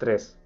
3. 0.00 0.38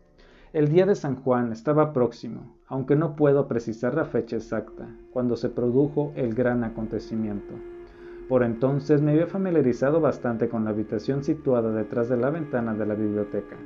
El 0.52 0.68
día 0.68 0.84
de 0.84 0.96
San 0.96 1.14
Juan 1.14 1.52
estaba 1.52 1.92
próximo, 1.92 2.56
aunque 2.66 2.96
no 2.96 3.14
puedo 3.14 3.46
precisar 3.46 3.94
la 3.94 4.04
fecha 4.04 4.34
exacta, 4.34 4.88
cuando 5.12 5.36
se 5.36 5.48
produjo 5.48 6.12
el 6.16 6.34
gran 6.34 6.64
acontecimiento. 6.64 7.54
Por 8.28 8.42
entonces 8.42 9.00
me 9.00 9.12
había 9.12 9.28
familiarizado 9.28 10.00
bastante 10.00 10.48
con 10.48 10.64
la 10.64 10.70
habitación 10.70 11.22
situada 11.22 11.70
detrás 11.70 12.08
de 12.08 12.16
la 12.16 12.30
ventana 12.30 12.74
de 12.74 12.84
la 12.84 12.94
biblioteca. 12.94 13.56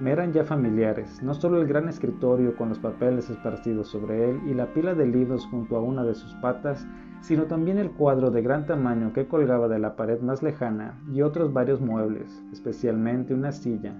Me 0.00 0.12
eran 0.12 0.32
ya 0.32 0.44
familiares, 0.44 1.22
no 1.22 1.34
solo 1.34 1.60
el 1.60 1.68
gran 1.68 1.90
escritorio 1.90 2.56
con 2.56 2.70
los 2.70 2.78
papeles 2.78 3.28
esparcidos 3.28 3.88
sobre 3.88 4.30
él 4.30 4.40
y 4.46 4.54
la 4.54 4.72
pila 4.72 4.94
de 4.94 5.06
libros 5.06 5.46
junto 5.50 5.76
a 5.76 5.82
una 5.82 6.04
de 6.04 6.14
sus 6.14 6.32
patas, 6.36 6.86
sino 7.20 7.44
también 7.44 7.76
el 7.76 7.90
cuadro 7.90 8.30
de 8.30 8.40
gran 8.40 8.64
tamaño 8.64 9.12
que 9.12 9.26
colgaba 9.26 9.68
de 9.68 9.78
la 9.78 9.94
pared 9.94 10.22
más 10.22 10.42
lejana 10.42 10.98
y 11.12 11.20
otros 11.20 11.52
varios 11.52 11.82
muebles, 11.82 12.42
especialmente 12.50 13.34
una 13.34 13.52
silla, 13.52 13.94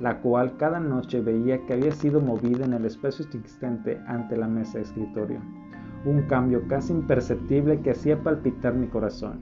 la 0.00 0.20
cual 0.20 0.56
cada 0.56 0.80
noche 0.80 1.20
veía 1.20 1.64
que 1.66 1.74
había 1.74 1.92
sido 1.92 2.20
movida 2.20 2.64
en 2.64 2.72
el 2.72 2.84
espacio 2.84 3.24
existente 3.24 4.00
ante 4.06 4.36
la 4.36 4.48
mesa 4.48 4.80
escritorio. 4.80 5.40
Un 6.04 6.22
cambio 6.22 6.66
casi 6.68 6.92
imperceptible 6.92 7.80
que 7.80 7.90
hacía 7.92 8.22
palpitar 8.22 8.74
mi 8.74 8.88
corazón, 8.88 9.40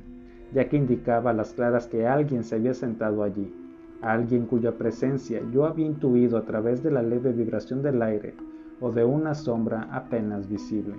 ya 0.52 0.68
que 0.68 0.76
indicaba 0.76 1.30
a 1.30 1.34
las 1.34 1.54
claras 1.54 1.86
que 1.86 2.06
alguien 2.06 2.44
se 2.44 2.56
había 2.56 2.74
sentado 2.74 3.22
allí, 3.22 3.54
alguien 4.02 4.46
cuya 4.46 4.76
presencia 4.76 5.40
yo 5.50 5.64
había 5.66 5.86
intuido 5.86 6.36
a 6.36 6.42
través 6.42 6.82
de 6.82 6.90
la 6.90 7.02
leve 7.02 7.32
vibración 7.32 7.82
del 7.82 8.02
aire 8.02 8.34
o 8.80 8.90
de 8.90 9.04
una 9.04 9.34
sombra 9.34 9.88
apenas 9.92 10.48
visible. 10.48 10.94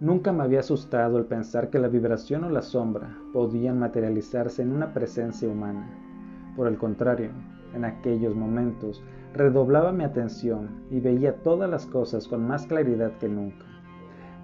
Nunca 0.00 0.32
me 0.32 0.42
había 0.42 0.60
asustado 0.60 1.18
el 1.18 1.24
pensar 1.24 1.70
que 1.70 1.78
la 1.78 1.88
vibración 1.88 2.44
o 2.44 2.50
la 2.50 2.62
sombra 2.62 3.16
podían 3.32 3.78
materializarse 3.78 4.62
en 4.62 4.72
una 4.72 4.92
presencia 4.92 5.48
humana. 5.48 5.88
Por 6.56 6.66
el 6.66 6.76
contrario, 6.76 7.30
en 7.74 7.84
aquellos 7.84 8.34
momentos 8.34 9.02
redoblaba 9.34 9.92
mi 9.92 10.04
atención 10.04 10.84
y 10.90 11.00
veía 11.00 11.36
todas 11.42 11.68
las 11.68 11.86
cosas 11.86 12.28
con 12.28 12.46
más 12.46 12.66
claridad 12.66 13.12
que 13.18 13.28
nunca. 13.28 13.66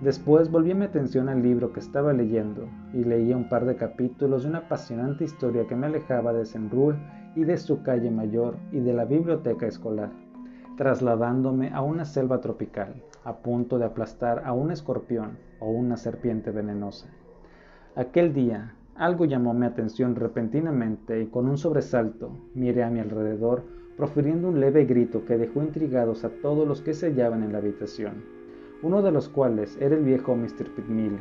Después 0.00 0.50
volví 0.50 0.74
mi 0.74 0.86
atención 0.86 1.28
al 1.28 1.42
libro 1.42 1.72
que 1.72 1.80
estaba 1.80 2.12
leyendo 2.12 2.68
y 2.94 3.04
leía 3.04 3.36
un 3.36 3.48
par 3.48 3.66
de 3.66 3.76
capítulos 3.76 4.42
de 4.42 4.48
una 4.48 4.58
apasionante 4.60 5.24
historia 5.24 5.66
que 5.66 5.76
me 5.76 5.86
alejaba 5.86 6.32
de 6.32 6.46
Senrul 6.46 6.96
y 7.36 7.44
de 7.44 7.58
su 7.58 7.82
calle 7.82 8.10
mayor 8.10 8.56
y 8.72 8.80
de 8.80 8.94
la 8.94 9.04
biblioteca 9.04 9.66
escolar, 9.66 10.10
trasladándome 10.76 11.70
a 11.74 11.82
una 11.82 12.06
selva 12.06 12.40
tropical, 12.40 13.02
a 13.24 13.36
punto 13.36 13.78
de 13.78 13.84
aplastar 13.84 14.42
a 14.46 14.54
un 14.54 14.70
escorpión 14.70 15.38
o 15.60 15.70
una 15.70 15.98
serpiente 15.98 16.50
venenosa. 16.50 17.06
Aquel 17.94 18.32
día 18.32 18.74
algo 19.00 19.24
llamó 19.24 19.52
mi 19.54 19.66
atención 19.66 20.14
repentinamente 20.14 21.20
y 21.20 21.26
con 21.26 21.48
un 21.48 21.58
sobresalto 21.58 22.30
miré 22.54 22.84
a 22.84 22.90
mi 22.90 23.00
alrededor 23.00 23.64
profiriendo 23.96 24.48
un 24.48 24.60
leve 24.60 24.84
grito 24.84 25.24
que 25.24 25.36
dejó 25.36 25.62
intrigados 25.62 26.24
a 26.24 26.30
todos 26.42 26.68
los 26.68 26.80
que 26.80 26.94
se 26.94 27.06
hallaban 27.08 27.42
en 27.42 27.52
la 27.52 27.58
habitación 27.58 28.40
uno 28.82 29.02
de 29.02 29.12
los 29.12 29.28
cuales 29.28 29.76
era 29.80 29.94
el 29.94 30.04
viejo 30.04 30.34
Mr. 30.34 30.74
Pitmilly. 30.74 31.20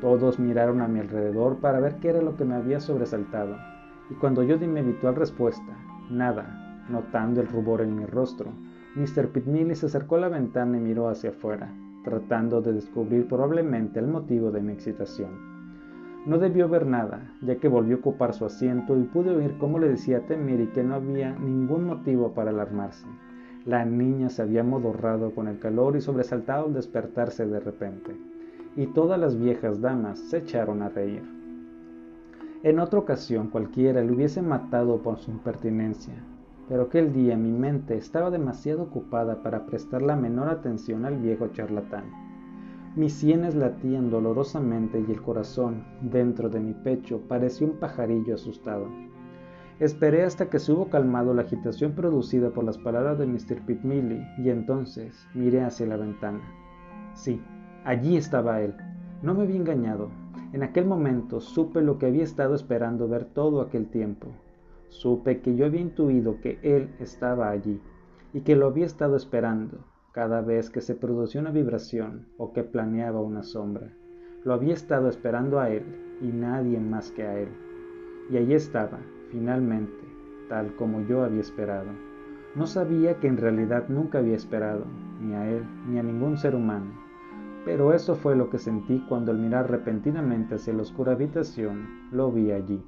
Todos 0.00 0.40
miraron 0.40 0.80
a 0.80 0.88
mi 0.88 0.98
alrededor 0.98 1.58
para 1.58 1.78
ver 1.78 1.96
qué 2.00 2.08
era 2.08 2.20
lo 2.20 2.36
que 2.36 2.44
me 2.44 2.56
había 2.56 2.80
sobresaltado, 2.80 3.56
y 4.10 4.14
cuando 4.14 4.42
yo 4.42 4.58
di 4.58 4.66
mi 4.66 4.80
habitual 4.80 5.14
respuesta, 5.14 5.76
nada, 6.10 6.84
notando 6.88 7.40
el 7.40 7.46
rubor 7.46 7.82
en 7.82 7.94
mi 7.94 8.04
rostro, 8.04 8.50
Mr. 8.96 9.28
Pitmilly 9.28 9.76
se 9.76 9.86
acercó 9.86 10.16
a 10.16 10.20
la 10.20 10.28
ventana 10.28 10.76
y 10.76 10.80
miró 10.80 11.08
hacia 11.08 11.30
afuera, 11.30 11.72
tratando 12.02 12.60
de 12.60 12.72
descubrir 12.72 13.28
probablemente 13.28 14.00
el 14.00 14.08
motivo 14.08 14.50
de 14.50 14.60
mi 14.60 14.72
excitación. 14.72 15.51
No 16.24 16.38
debió 16.38 16.68
ver 16.68 16.86
nada, 16.86 17.32
ya 17.40 17.56
que 17.56 17.66
volvió 17.66 17.96
a 17.96 17.98
ocupar 17.98 18.32
su 18.32 18.44
asiento 18.44 18.96
y 18.96 19.02
pude 19.02 19.30
oír 19.30 19.56
cómo 19.58 19.80
le 19.80 19.88
decía 19.88 20.18
a 20.18 20.20
Temiri 20.20 20.68
que 20.68 20.84
no 20.84 20.94
había 20.94 21.32
ningún 21.32 21.84
motivo 21.84 22.32
para 22.32 22.50
alarmarse. 22.50 23.06
La 23.64 23.84
niña 23.84 24.28
se 24.28 24.42
había 24.42 24.62
modorrado 24.62 25.34
con 25.34 25.48
el 25.48 25.58
calor 25.58 25.96
y 25.96 26.00
sobresaltado 26.00 26.66
al 26.66 26.74
despertarse 26.74 27.46
de 27.46 27.58
repente, 27.58 28.16
y 28.76 28.86
todas 28.86 29.18
las 29.18 29.36
viejas 29.36 29.80
damas 29.80 30.20
se 30.20 30.38
echaron 30.38 30.82
a 30.82 30.88
reír. 30.90 31.22
En 32.62 32.78
otra 32.78 33.00
ocasión 33.00 33.48
cualquiera 33.48 34.00
le 34.00 34.12
hubiese 34.12 34.42
matado 34.42 34.98
por 34.98 35.18
su 35.18 35.32
impertinencia, 35.32 36.14
pero 36.68 36.82
aquel 36.82 37.12
día 37.12 37.36
mi 37.36 37.50
mente 37.50 37.96
estaba 37.96 38.30
demasiado 38.30 38.82
ocupada 38.82 39.42
para 39.42 39.66
prestar 39.66 40.02
la 40.02 40.14
menor 40.14 40.48
atención 40.48 41.04
al 41.04 41.16
viejo 41.16 41.48
charlatán. 41.48 42.31
Mis 42.94 43.14
sienes 43.14 43.54
latían 43.54 44.10
dolorosamente 44.10 45.00
y 45.00 45.10
el 45.10 45.22
corazón, 45.22 45.82
dentro 46.02 46.50
de 46.50 46.60
mi 46.60 46.74
pecho, 46.74 47.22
parecía 47.26 47.66
un 47.66 47.78
pajarillo 47.78 48.34
asustado. 48.34 48.86
Esperé 49.80 50.24
hasta 50.24 50.50
que 50.50 50.58
se 50.58 50.72
hubo 50.72 50.90
calmado 50.90 51.32
la 51.32 51.40
agitación 51.40 51.92
producida 51.92 52.50
por 52.50 52.64
las 52.64 52.76
palabras 52.76 53.18
de 53.18 53.26
Mr. 53.26 53.64
Pitmilly 53.64 54.22
y 54.36 54.50
entonces 54.50 55.26
miré 55.32 55.62
hacia 55.62 55.86
la 55.86 55.96
ventana. 55.96 56.42
Sí, 57.14 57.40
allí 57.86 58.18
estaba 58.18 58.60
él. 58.60 58.74
No 59.22 59.32
me 59.32 59.44
había 59.44 59.56
engañado. 59.56 60.10
En 60.52 60.62
aquel 60.62 60.84
momento 60.84 61.40
supe 61.40 61.80
lo 61.80 61.98
que 61.98 62.04
había 62.04 62.24
estado 62.24 62.54
esperando 62.54 63.08
ver 63.08 63.24
todo 63.24 63.62
aquel 63.62 63.86
tiempo. 63.86 64.28
Supe 64.88 65.40
que 65.40 65.56
yo 65.56 65.64
había 65.64 65.80
intuido 65.80 66.42
que 66.42 66.58
él 66.62 66.90
estaba 67.00 67.48
allí 67.48 67.80
y 68.34 68.42
que 68.42 68.54
lo 68.54 68.66
había 68.66 68.84
estado 68.84 69.16
esperando 69.16 69.78
cada 70.12 70.42
vez 70.42 70.68
que 70.68 70.82
se 70.82 70.94
producía 70.94 71.40
una 71.40 71.50
vibración 71.50 72.26
o 72.36 72.52
que 72.52 72.62
planeaba 72.62 73.22
una 73.22 73.42
sombra. 73.42 73.94
Lo 74.44 74.52
había 74.52 74.74
estado 74.74 75.08
esperando 75.08 75.58
a 75.58 75.70
él 75.70 75.84
y 76.20 76.26
nadie 76.26 76.78
más 76.78 77.10
que 77.10 77.22
a 77.22 77.38
él. 77.38 77.48
Y 78.30 78.36
allí 78.36 78.52
estaba, 78.52 78.98
finalmente, 79.30 80.04
tal 80.48 80.76
como 80.76 81.00
yo 81.06 81.24
había 81.24 81.40
esperado. 81.40 81.88
No 82.54 82.66
sabía 82.66 83.18
que 83.20 83.26
en 83.26 83.38
realidad 83.38 83.88
nunca 83.88 84.18
había 84.18 84.36
esperado, 84.36 84.84
ni 85.20 85.32
a 85.34 85.48
él, 85.48 85.64
ni 85.88 85.98
a 85.98 86.02
ningún 86.02 86.36
ser 86.36 86.54
humano. 86.54 86.92
Pero 87.64 87.94
eso 87.94 88.14
fue 88.14 88.36
lo 88.36 88.50
que 88.50 88.58
sentí 88.58 89.02
cuando 89.08 89.32
al 89.32 89.38
mirar 89.38 89.70
repentinamente 89.70 90.56
hacia 90.56 90.74
la 90.74 90.82
oscura 90.82 91.12
habitación, 91.12 92.10
lo 92.10 92.30
vi 92.30 92.52
allí. 92.52 92.84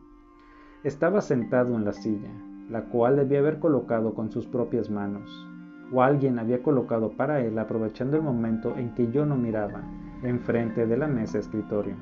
Estaba 0.83 1.23
sentado 1.23 1.75
en 1.77 1.87
la 1.87 1.93
silla, 1.93 2.31
la 2.69 2.85
cual 2.91 3.17
debía 3.17 3.39
haber 3.39 3.59
colocado 3.61 4.15
con 4.15 4.31
sus 4.31 4.47
propias 4.47 4.91
manos, 4.91 5.49
o 5.93 6.03
alguien 6.03 6.39
había 6.39 6.63
colocado 6.63 7.11
para 7.11 7.41
él 7.45 7.59
aprovechando 7.59 8.17
el 8.17 8.23
momento 8.23 8.77
en 8.77 8.95
que 8.95 9.11
yo 9.11 9.27
no 9.27 9.37
miraba, 9.37 9.83
enfrente 10.23 10.87
de 10.87 10.97
la 10.97 11.07
mesa 11.07 11.39
escritorio. 11.39 11.97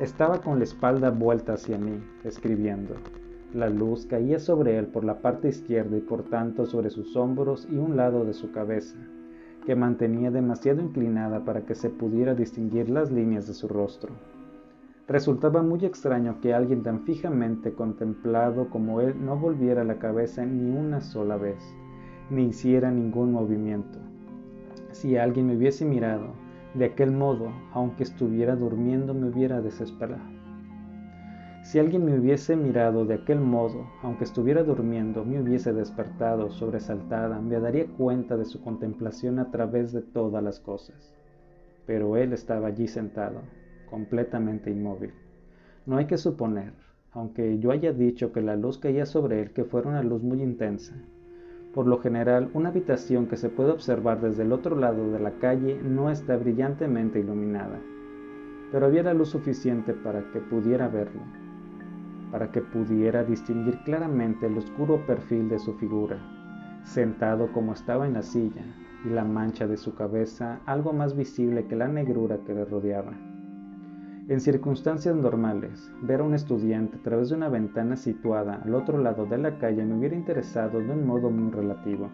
Estaba 0.00 0.40
con 0.40 0.58
la 0.58 0.64
espalda 0.64 1.10
vuelta 1.10 1.54
hacia 1.54 1.78
mí, 1.78 2.02
escribiendo. 2.24 2.94
La 3.54 3.70
luz 3.70 4.06
caía 4.06 4.40
sobre 4.40 4.76
él 4.78 4.86
por 4.86 5.04
la 5.04 5.20
parte 5.20 5.48
izquierda 5.48 5.96
y 5.96 6.00
por 6.00 6.24
tanto 6.24 6.66
sobre 6.66 6.90
sus 6.90 7.14
hombros 7.16 7.68
y 7.70 7.76
un 7.76 7.96
lado 7.96 8.24
de 8.24 8.34
su 8.34 8.50
cabeza, 8.50 8.96
que 9.64 9.76
mantenía 9.76 10.32
demasiado 10.32 10.80
inclinada 10.80 11.44
para 11.44 11.64
que 11.64 11.76
se 11.76 11.90
pudiera 11.90 12.34
distinguir 12.34 12.90
las 12.90 13.12
líneas 13.12 13.46
de 13.46 13.54
su 13.54 13.68
rostro. 13.68 14.12
Resultaba 15.06 15.62
muy 15.62 15.84
extraño 15.84 16.40
que 16.40 16.54
alguien 16.54 16.82
tan 16.82 17.02
fijamente 17.02 17.74
contemplado 17.74 18.70
como 18.70 19.00
él 19.00 19.14
no 19.24 19.36
volviera 19.36 19.84
la 19.84 19.98
cabeza 19.98 20.44
ni 20.44 20.70
una 20.70 21.00
sola 21.00 21.36
vez, 21.36 21.62
ni 22.30 22.46
hiciera 22.46 22.90
ningún 22.90 23.32
movimiento. 23.32 23.98
Si 24.92 25.16
alguien 25.16 25.46
me 25.46 25.56
hubiese 25.56 25.84
mirado 25.84 26.34
de 26.74 26.86
aquel 26.86 27.12
modo, 27.12 27.52
aunque 27.72 28.02
estuviera 28.02 28.56
durmiendo, 28.56 29.14
me 29.14 29.28
hubiera 29.28 29.60
desesperado. 29.60 30.34
Si 31.62 31.78
alguien 31.78 32.04
me 32.04 32.18
hubiese 32.18 32.56
mirado 32.56 33.06
de 33.06 33.14
aquel 33.14 33.40
modo, 33.40 33.86
aunque 34.02 34.24
estuviera 34.24 34.62
durmiendo, 34.62 35.24
me 35.24 35.40
hubiese 35.40 35.72
despertado, 35.72 36.50
sobresaltada, 36.50 37.40
me 37.40 37.58
daría 37.58 37.86
cuenta 37.86 38.36
de 38.36 38.44
su 38.44 38.60
contemplación 38.62 39.38
a 39.38 39.50
través 39.50 39.92
de 39.92 40.02
todas 40.02 40.44
las 40.44 40.60
cosas. 40.60 41.14
Pero 41.86 42.16
él 42.16 42.32
estaba 42.34 42.68
allí 42.68 42.86
sentado, 42.86 43.40
completamente 43.88 44.70
inmóvil. 44.70 45.12
No 45.86 45.96
hay 45.96 46.06
que 46.06 46.18
suponer, 46.18 46.74
aunque 47.12 47.58
yo 47.58 47.70
haya 47.70 47.92
dicho 47.92 48.32
que 48.32 48.42
la 48.42 48.56
luz 48.56 48.78
caía 48.78 49.06
sobre 49.06 49.40
él, 49.40 49.52
que 49.52 49.64
fuera 49.64 49.88
una 49.88 50.02
luz 50.02 50.22
muy 50.22 50.42
intensa. 50.42 50.94
Por 51.74 51.86
lo 51.86 51.98
general, 51.98 52.50
una 52.54 52.68
habitación 52.68 53.26
que 53.26 53.36
se 53.36 53.48
puede 53.48 53.72
observar 53.72 54.20
desde 54.20 54.44
el 54.44 54.52
otro 54.52 54.76
lado 54.76 55.10
de 55.10 55.18
la 55.18 55.32
calle 55.32 55.80
no 55.82 56.10
está 56.10 56.36
brillantemente 56.36 57.20
iluminada, 57.20 57.80
pero 58.70 58.86
había 58.86 59.02
la 59.02 59.14
luz 59.14 59.30
suficiente 59.30 59.92
para 59.92 60.30
que 60.30 60.40
pudiera 60.40 60.88
verlo 60.88 61.20
para 62.34 62.50
que 62.50 62.60
pudiera 62.60 63.22
distinguir 63.22 63.78
claramente 63.84 64.46
el 64.46 64.58
oscuro 64.58 65.06
perfil 65.06 65.48
de 65.48 65.60
su 65.60 65.72
figura, 65.74 66.18
sentado 66.82 67.52
como 67.52 67.74
estaba 67.74 68.08
en 68.08 68.14
la 68.14 68.22
silla, 68.22 68.64
y 69.04 69.10
la 69.10 69.22
mancha 69.22 69.68
de 69.68 69.76
su 69.76 69.94
cabeza 69.94 70.58
algo 70.66 70.92
más 70.92 71.14
visible 71.14 71.68
que 71.68 71.76
la 71.76 71.86
negrura 71.86 72.38
que 72.44 72.52
le 72.52 72.64
rodeaba. 72.64 73.12
En 74.26 74.40
circunstancias 74.40 75.14
normales, 75.14 75.92
ver 76.00 76.20
a 76.20 76.24
un 76.24 76.32
estudiante 76.32 76.96
a 76.96 77.02
través 77.02 77.28
de 77.28 77.34
una 77.34 77.50
ventana 77.50 77.94
situada 77.94 78.54
al 78.64 78.74
otro 78.74 78.96
lado 78.96 79.26
de 79.26 79.36
la 79.36 79.58
calle 79.58 79.84
me 79.84 79.98
hubiera 79.98 80.16
interesado 80.16 80.78
de 80.78 80.90
un 80.90 81.06
modo 81.06 81.28
muy 81.28 81.52
relativo. 81.52 82.08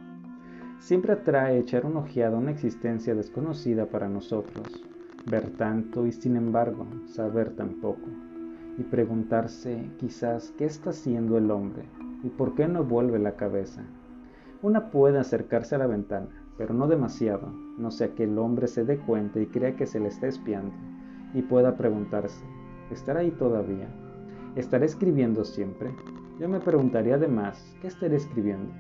Siempre 0.81 1.13
atrae 1.13 1.59
echar 1.59 1.87
un 1.87 1.97
ojeado 1.97 2.35
a 2.35 2.41
una 2.41 2.51
existencia 2.51 3.15
desconocida 3.15 3.87
para 3.87 4.09
nosotros, 4.09 4.85
ver 5.31 5.51
tanto 5.51 6.05
y 6.05 6.11
sin 6.11 6.35
embargo 6.35 6.85
saber 7.07 7.55
tan 7.55 7.75
poco 7.75 8.09
y 8.77 8.83
preguntarse 8.83 9.93
quizás 9.99 10.53
qué 10.59 10.65
está 10.65 10.91
haciendo 10.91 11.39
el 11.39 11.49
hombre 11.53 11.85
y 12.25 12.29
por 12.29 12.57
qué 12.57 12.67
no 12.67 12.83
vuelve 12.83 13.21
la 13.21 13.37
cabeza. 13.37 13.85
Una 14.63 14.91
puede 14.91 15.21
acercarse 15.21 15.77
a 15.77 15.79
la 15.79 15.87
ventana, 15.87 16.27
pero 16.59 16.75
no 16.75 16.89
demasiado, 16.89 17.53
no 17.79 17.93
sea 17.93 18.17
que 18.17 18.25
el 18.25 18.37
hombre 18.37 18.67
se 18.67 18.85
dé 18.85 18.99
cuenta 18.99 19.39
y 19.39 19.47
crea 19.47 19.77
que 19.77 19.87
se 19.87 20.01
le 20.01 20.09
está 20.09 20.27
espiando, 20.27 20.75
y 21.35 21.43
pueda 21.43 21.77
preguntarse, 21.77 22.45
¿estará 22.91 23.21
ahí 23.21 23.31
todavía? 23.31 23.89
¿Estaré 24.57 24.87
escribiendo 24.87 25.45
siempre? 25.45 25.95
Yo 26.39 26.49
me 26.49 26.61
preguntaría 26.61 27.15
además, 27.15 27.77
¿qué 27.81 27.89
estaré 27.89 28.17
escribiendo? 28.17 28.73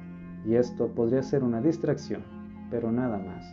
Y 0.44 0.55
esto 0.55 0.88
podría 0.88 1.23
ser 1.23 1.44
una 1.44 1.61
distracción, 1.61 2.23
pero 2.70 2.91
nada 2.91 3.19
más. 3.19 3.44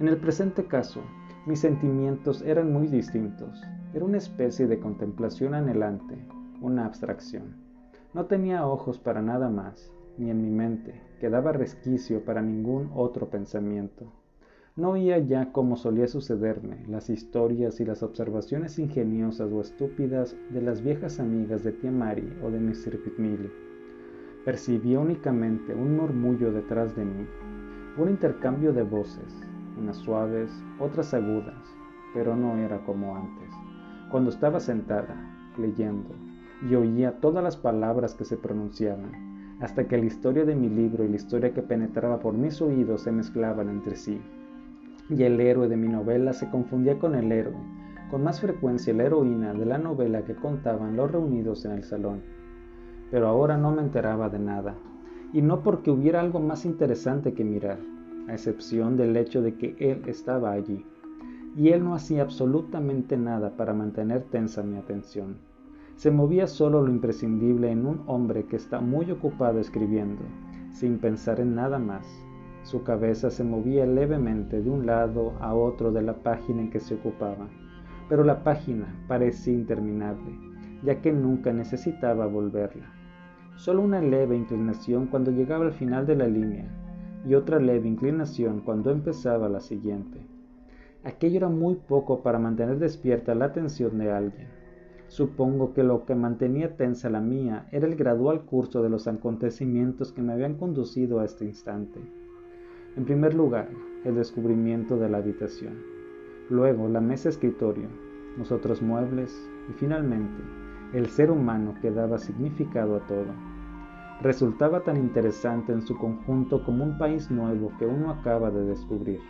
En 0.00 0.08
el 0.08 0.16
presente 0.16 0.64
caso, 0.64 1.02
mis 1.46 1.60
sentimientos 1.60 2.42
eran 2.42 2.72
muy 2.72 2.88
distintos. 2.88 3.62
Era 3.94 4.04
una 4.04 4.18
especie 4.18 4.66
de 4.66 4.80
contemplación 4.80 5.54
anhelante, 5.54 6.18
una 6.60 6.86
abstracción. 6.86 7.56
No 8.12 8.26
tenía 8.26 8.66
ojos 8.66 8.98
para 8.98 9.22
nada 9.22 9.48
más, 9.48 9.92
ni 10.18 10.30
en 10.30 10.42
mi 10.42 10.50
mente 10.50 11.00
quedaba 11.20 11.52
resquicio 11.52 12.24
para 12.24 12.42
ningún 12.42 12.90
otro 12.94 13.30
pensamiento. 13.30 14.12
No 14.76 14.90
oía 14.90 15.18
ya, 15.18 15.52
como 15.52 15.78
solía 15.78 16.06
sucederme, 16.06 16.84
las 16.86 17.08
historias 17.08 17.80
y 17.80 17.86
las 17.86 18.02
observaciones 18.02 18.78
ingeniosas 18.78 19.50
o 19.50 19.62
estúpidas 19.62 20.36
de 20.50 20.60
las 20.60 20.82
viejas 20.82 21.18
amigas 21.18 21.64
de 21.64 21.72
tía 21.72 21.90
Mary 21.90 22.30
o 22.42 22.50
de 22.50 22.60
Mr. 22.60 23.02
Pitmilly. 23.02 23.50
Percibía 24.44 25.00
únicamente 25.00 25.74
un 25.74 25.96
murmullo 25.96 26.52
detrás 26.52 26.94
de 26.94 27.06
mí, 27.06 27.26
un 27.96 28.10
intercambio 28.10 28.74
de 28.74 28.82
voces, 28.82 29.40
unas 29.78 29.96
suaves, 29.96 30.52
otras 30.78 31.14
agudas, 31.14 31.64
pero 32.12 32.36
no 32.36 32.58
era 32.58 32.84
como 32.84 33.16
antes, 33.16 33.50
cuando 34.10 34.28
estaba 34.28 34.60
sentada, 34.60 35.16
leyendo, 35.56 36.14
y 36.68 36.74
oía 36.74 37.18
todas 37.20 37.42
las 37.42 37.56
palabras 37.56 38.14
que 38.14 38.26
se 38.26 38.36
pronunciaban, 38.36 39.56
hasta 39.58 39.88
que 39.88 39.96
la 39.96 40.04
historia 40.04 40.44
de 40.44 40.54
mi 40.54 40.68
libro 40.68 41.02
y 41.02 41.08
la 41.08 41.16
historia 41.16 41.54
que 41.54 41.62
penetraba 41.62 42.20
por 42.20 42.34
mis 42.34 42.60
oídos 42.60 43.04
se 43.04 43.10
mezclaban 43.10 43.70
entre 43.70 43.96
sí. 43.96 44.20
Y 45.08 45.22
el 45.22 45.40
héroe 45.40 45.68
de 45.68 45.76
mi 45.76 45.88
novela 45.88 46.32
se 46.32 46.50
confundía 46.50 46.98
con 46.98 47.14
el 47.14 47.30
héroe, 47.30 47.54
con 48.10 48.24
más 48.24 48.40
frecuencia 48.40 48.92
la 48.92 49.04
heroína 49.04 49.52
de 49.54 49.66
la 49.66 49.78
novela 49.78 50.24
que 50.24 50.34
contaban 50.34 50.96
los 50.96 51.10
reunidos 51.10 51.64
en 51.64 51.72
el 51.72 51.84
salón. 51.84 52.22
Pero 53.10 53.28
ahora 53.28 53.56
no 53.56 53.70
me 53.70 53.82
enteraba 53.82 54.28
de 54.28 54.38
nada, 54.38 54.74
y 55.32 55.42
no 55.42 55.62
porque 55.62 55.90
hubiera 55.90 56.20
algo 56.20 56.40
más 56.40 56.64
interesante 56.64 57.34
que 57.34 57.44
mirar, 57.44 57.78
a 58.28 58.32
excepción 58.32 58.96
del 58.96 59.16
hecho 59.16 59.42
de 59.42 59.54
que 59.54 59.76
él 59.78 60.02
estaba 60.06 60.52
allí, 60.52 60.84
y 61.56 61.68
él 61.68 61.84
no 61.84 61.94
hacía 61.94 62.22
absolutamente 62.22 63.16
nada 63.16 63.56
para 63.56 63.74
mantener 63.74 64.22
tensa 64.24 64.62
mi 64.62 64.76
atención. 64.76 65.36
Se 65.96 66.10
movía 66.10 66.46
solo 66.46 66.82
lo 66.82 66.90
imprescindible 66.90 67.70
en 67.70 67.86
un 67.86 68.02
hombre 68.06 68.44
que 68.44 68.56
está 68.56 68.80
muy 68.80 69.10
ocupado 69.10 69.60
escribiendo, 69.60 70.22
sin 70.70 70.98
pensar 70.98 71.40
en 71.40 71.54
nada 71.54 71.78
más. 71.78 72.06
Su 72.66 72.82
cabeza 72.82 73.30
se 73.30 73.44
movía 73.44 73.86
levemente 73.86 74.60
de 74.60 74.68
un 74.68 74.86
lado 74.86 75.34
a 75.38 75.54
otro 75.54 75.92
de 75.92 76.02
la 76.02 76.14
página 76.14 76.62
en 76.62 76.70
que 76.70 76.80
se 76.80 76.94
ocupaba, 76.94 77.46
pero 78.08 78.24
la 78.24 78.42
página 78.42 78.92
parecía 79.06 79.54
interminable, 79.54 80.36
ya 80.82 81.00
que 81.00 81.12
nunca 81.12 81.52
necesitaba 81.52 82.26
volverla. 82.26 82.86
Solo 83.54 83.82
una 83.82 84.00
leve 84.00 84.36
inclinación 84.36 85.06
cuando 85.06 85.30
llegaba 85.30 85.64
al 85.64 85.74
final 85.74 86.08
de 86.08 86.16
la 86.16 86.26
línea 86.26 86.68
y 87.24 87.36
otra 87.36 87.60
leve 87.60 87.86
inclinación 87.86 88.62
cuando 88.62 88.90
empezaba 88.90 89.48
la 89.48 89.60
siguiente. 89.60 90.26
Aquello 91.04 91.36
era 91.36 91.48
muy 91.48 91.76
poco 91.76 92.24
para 92.24 92.40
mantener 92.40 92.80
despierta 92.80 93.36
la 93.36 93.44
atención 93.44 93.96
de 93.96 94.10
alguien. 94.10 94.48
Supongo 95.06 95.72
que 95.72 95.84
lo 95.84 96.04
que 96.04 96.16
mantenía 96.16 96.76
tensa 96.76 97.10
la 97.10 97.20
mía 97.20 97.68
era 97.70 97.86
el 97.86 97.94
gradual 97.94 98.40
curso 98.40 98.82
de 98.82 98.88
los 98.88 99.06
acontecimientos 99.06 100.10
que 100.10 100.20
me 100.20 100.32
habían 100.32 100.56
conducido 100.56 101.20
a 101.20 101.24
este 101.24 101.44
instante. 101.44 102.00
En 102.96 103.04
primer 103.04 103.34
lugar, 103.34 103.68
el 104.04 104.14
descubrimiento 104.14 104.96
de 104.96 105.08
la 105.08 105.18
habitación. 105.18 105.74
Luego, 106.48 106.88
la 106.88 107.00
mesa 107.00 107.28
escritorio, 107.28 107.88
los 108.38 108.50
otros 108.50 108.82
muebles 108.82 109.36
y 109.68 109.72
finalmente, 109.74 110.42
el 110.92 111.06
ser 111.08 111.30
humano 111.30 111.74
que 111.82 111.90
daba 111.90 112.18
significado 112.18 112.96
a 112.96 113.06
todo. 113.06 113.34
Resultaba 114.22 114.80
tan 114.80 114.96
interesante 114.96 115.72
en 115.72 115.82
su 115.82 115.96
conjunto 115.98 116.64
como 116.64 116.84
un 116.84 116.96
país 116.96 117.30
nuevo 117.30 117.70
que 117.78 117.86
uno 117.86 118.10
acaba 118.10 118.50
de 118.50 118.64
descubrir 118.64 119.20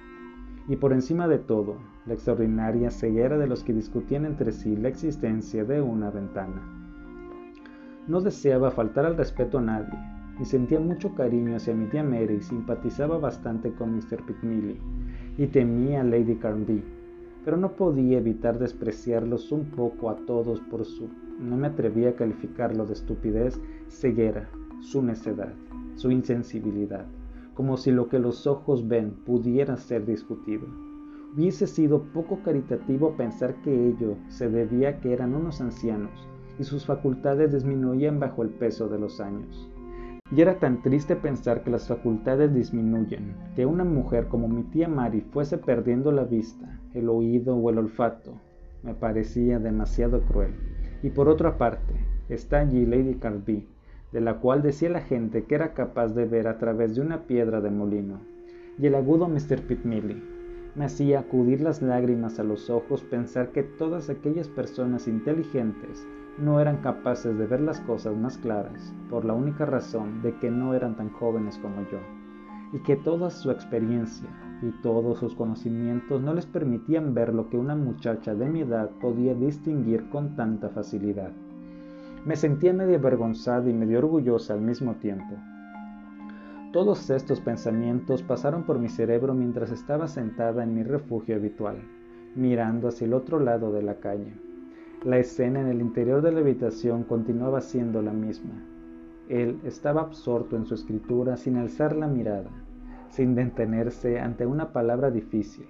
y 0.69 0.77
por 0.77 0.93
encima 0.93 1.29
de 1.29 1.39
todo, 1.39 1.77
la 2.07 2.15
extraordinaria 2.15 2.91
ceguera 2.91 3.39
de 3.39 3.47
los 3.47 3.63
que 3.63 3.73
discutían 3.73 4.25
entre 4.25 4.53
sí 4.53 4.77
la 4.77 4.89
existencia 4.89 5.65
de 5.65 5.81
una 5.81 6.11
ventana. 6.11 6.63
No 8.09 8.21
deseaba 8.21 8.71
faltar 8.71 9.07
al 9.07 9.17
respeto 9.17 9.59
a 9.59 9.63
nadie, 9.63 9.99
y 10.41 10.45
sentía 10.45 10.81
mucho 10.81 11.15
cariño 11.15 11.57
hacia 11.57 11.75
mi 11.75 11.87
tía 11.87 12.03
Mary 12.03 12.41
simpatizaba 12.41 13.19
bastante 13.19 13.73
con 13.73 13.95
Mr. 13.95 14.25
Pitmilly, 14.27 14.79
y 15.39 15.47
temía 15.47 16.01
a 16.01 16.05
Lady 16.05 16.37
Carnby, 16.37 16.83
pero 17.45 17.57
no 17.57 17.73
podía 17.73 18.19
evitar 18.19 18.59
despreciarlos 18.59 19.53
un 19.53 19.67
poco 19.71 20.11
a 20.11 20.17
todos 20.27 20.61
por 20.61 20.85
su, 20.85 21.09
no 21.39 21.57
me 21.57 21.69
atrevía 21.69 22.11
a 22.11 22.17
calificarlo 22.17 22.87
de 22.87 22.95
estupidez, 22.95 23.61
ceguera, 23.89 24.49
su 24.81 25.03
necedad, 25.03 25.53
su 25.95 26.11
insensibilidad 26.11 27.07
como 27.57 27.79
si 27.79 27.91
lo 27.91 28.09
que 28.09 28.19
los 28.19 28.47
ojos 28.47 28.87
ven 28.87 29.13
pudiera 29.25 29.77
ser 29.79 30.05
discutido. 30.05 30.67
Hubiese 31.35 31.67
sido 31.67 32.03
poco 32.13 32.41
caritativo 32.45 33.17
pensar 33.17 33.55
que 33.63 33.89
ello 33.89 34.17
se 34.29 34.51
debía 34.51 34.91
a 34.91 35.01
que 35.01 35.13
eran 35.13 35.35
unos 35.35 35.63
ancianos 35.63 36.29
y 36.59 36.65
sus 36.65 36.85
facultades 36.85 37.53
disminuían 37.53 38.21
bajo 38.21 38.43
el 38.43 38.51
peso 38.51 38.89
de 38.89 38.99
los 38.99 39.21
años. 39.21 39.71
Y 40.33 40.41
era 40.41 40.59
tan 40.59 40.83
triste 40.83 41.15
pensar 41.15 41.63
que 41.63 41.71
las 41.71 41.87
facultades 41.87 42.53
disminuyen, 42.53 43.37
que 43.55 43.65
una 43.65 43.85
mujer 43.85 44.27
como 44.27 44.49
mi 44.49 44.65
tía 44.65 44.89
Mary 44.89 45.21
fuese 45.21 45.57
perdiendo 45.57 46.11
la 46.11 46.25
vista, 46.25 46.81
el 46.95 47.09
oído 47.09 47.55
o 47.57 47.71
el 47.71 47.79
olfato, 47.79 48.41
me 48.83 48.95
parecía 48.95 49.61
demasiado 49.61 50.23
cruel. 50.23 50.55
Y 51.03 51.11
por 51.11 51.29
otra 51.29 51.59
parte, 51.59 51.95
está 52.29 52.59
allí 52.59 52.85
Lady 52.87 53.15
Carby, 53.15 53.69
de 54.13 54.21
la 54.21 54.41
cual 54.41 54.63
decía 54.63 54.91
la 54.91 55.01
gente 55.01 55.45
que 55.45 55.55
era 55.55 55.75
capaz 55.75 56.09
de 56.09 56.25
ver 56.25 56.49
a 56.49 56.59
través 56.59 56.97
de 56.97 57.03
una 57.03 57.23
piedra 57.23 57.61
de 57.61 57.71
molino. 57.71 58.21
Y 58.79 58.87
el 58.87 58.97
agudo 58.97 59.29
Mr. 59.29 59.63
Pitmilly 59.63 60.23
me 60.75 60.85
hacía 60.85 61.21
acudir 61.21 61.61
las 61.61 61.83
lágrimas 61.83 62.39
a 62.39 62.45
los 62.45 62.69
ojos 62.69 63.03
pensar 63.03 63.51
que 63.53 63.63
todas 63.63 64.11
aquellas 64.11 64.49
personas 64.49 65.09
inteligentes 65.09 66.07
no 66.39 66.61
eran 66.61 66.79
capaces 66.79 67.37
de 67.39 67.47
ver 67.47 67.61
las 67.61 67.81
cosas 67.81 68.15
más 68.17 68.37
claras, 68.39 68.93
por 69.09 69.25
la 69.25 69.33
única 69.33 69.65
razón 69.65 70.21
de 70.23 70.35
que 70.37 70.51
no 70.51 70.75
eran 70.75 70.97
tan 70.97 71.11
jóvenes 71.11 71.59
como 71.59 71.83
yo, 71.91 71.99
y 72.73 72.81
que 72.81 72.97
toda 72.97 73.31
su 73.31 73.51
experiencia 73.51 74.29
y 74.63 74.71
todos 74.83 75.19
sus 75.19 75.35
conocimientos 75.35 76.21
no 76.21 76.35
les 76.35 76.47
permitían 76.47 77.15
ver 77.15 77.35
lo 77.35 77.49
que 77.49 77.57
una 77.57 77.75
muchacha 77.75 78.35
de 78.35 78.47
mi 78.49 78.61
edad 78.61 78.91
podía 79.01 79.35
distinguir 79.35 80.09
con 80.11 80.37
tanta 80.37 80.69
facilidad. 80.69 81.33
Me 82.25 82.37
sentía 82.37 82.73
medio 82.73 82.97
avergonzada 82.97 83.71
y 83.71 83.73
medio 83.73 83.99
orgullosa 83.99 84.55
al 84.55 84.61
mismo 84.61 84.95
tiempo. 84.97 85.37
Todos 86.73 87.09
estos 87.09 87.41
pensamientos 87.41 88.23
pasaron 88.23 88.65
por 88.65 88.79
mi 88.79 88.89
cerebro 88.89 89.33
mientras 89.33 89.71
estaba 89.71 90.09
sentada 90.09 90.65
en 90.65 90.75
mi 90.75 90.83
refugio 90.83 91.37
habitual, 91.37 91.77
mirando 92.35 92.89
hacia 92.89 93.07
el 93.07 93.15
otro 93.15 93.41
lado 93.41 93.73
de 93.73 93.83
la 93.83 93.95
calle. 93.95 94.35
La 95.05 95.19
escena 95.19 95.61
en 95.61 95.69
el 95.69 95.81
interior 95.81 96.23
de 96.23 96.33
la 96.33 96.41
habitación 96.41 97.05
continuaba 97.05 97.61
siendo 97.61 98.03
la 98.03 98.13
misma. 98.13 98.55
Él 99.29 99.61
estaba 99.65 100.01
absorto 100.01 100.57
en 100.57 100.65
su 100.67 100.75
escritura 100.75 101.37
sin 101.37 101.57
alzar 101.57 101.95
la 101.95 102.09
mirada, 102.09 102.51
sin 103.11 103.35
detenerse 103.35 104.19
ante 104.19 104.47
una 104.47 104.73
palabra 104.73 105.11
difícil, 105.11 105.67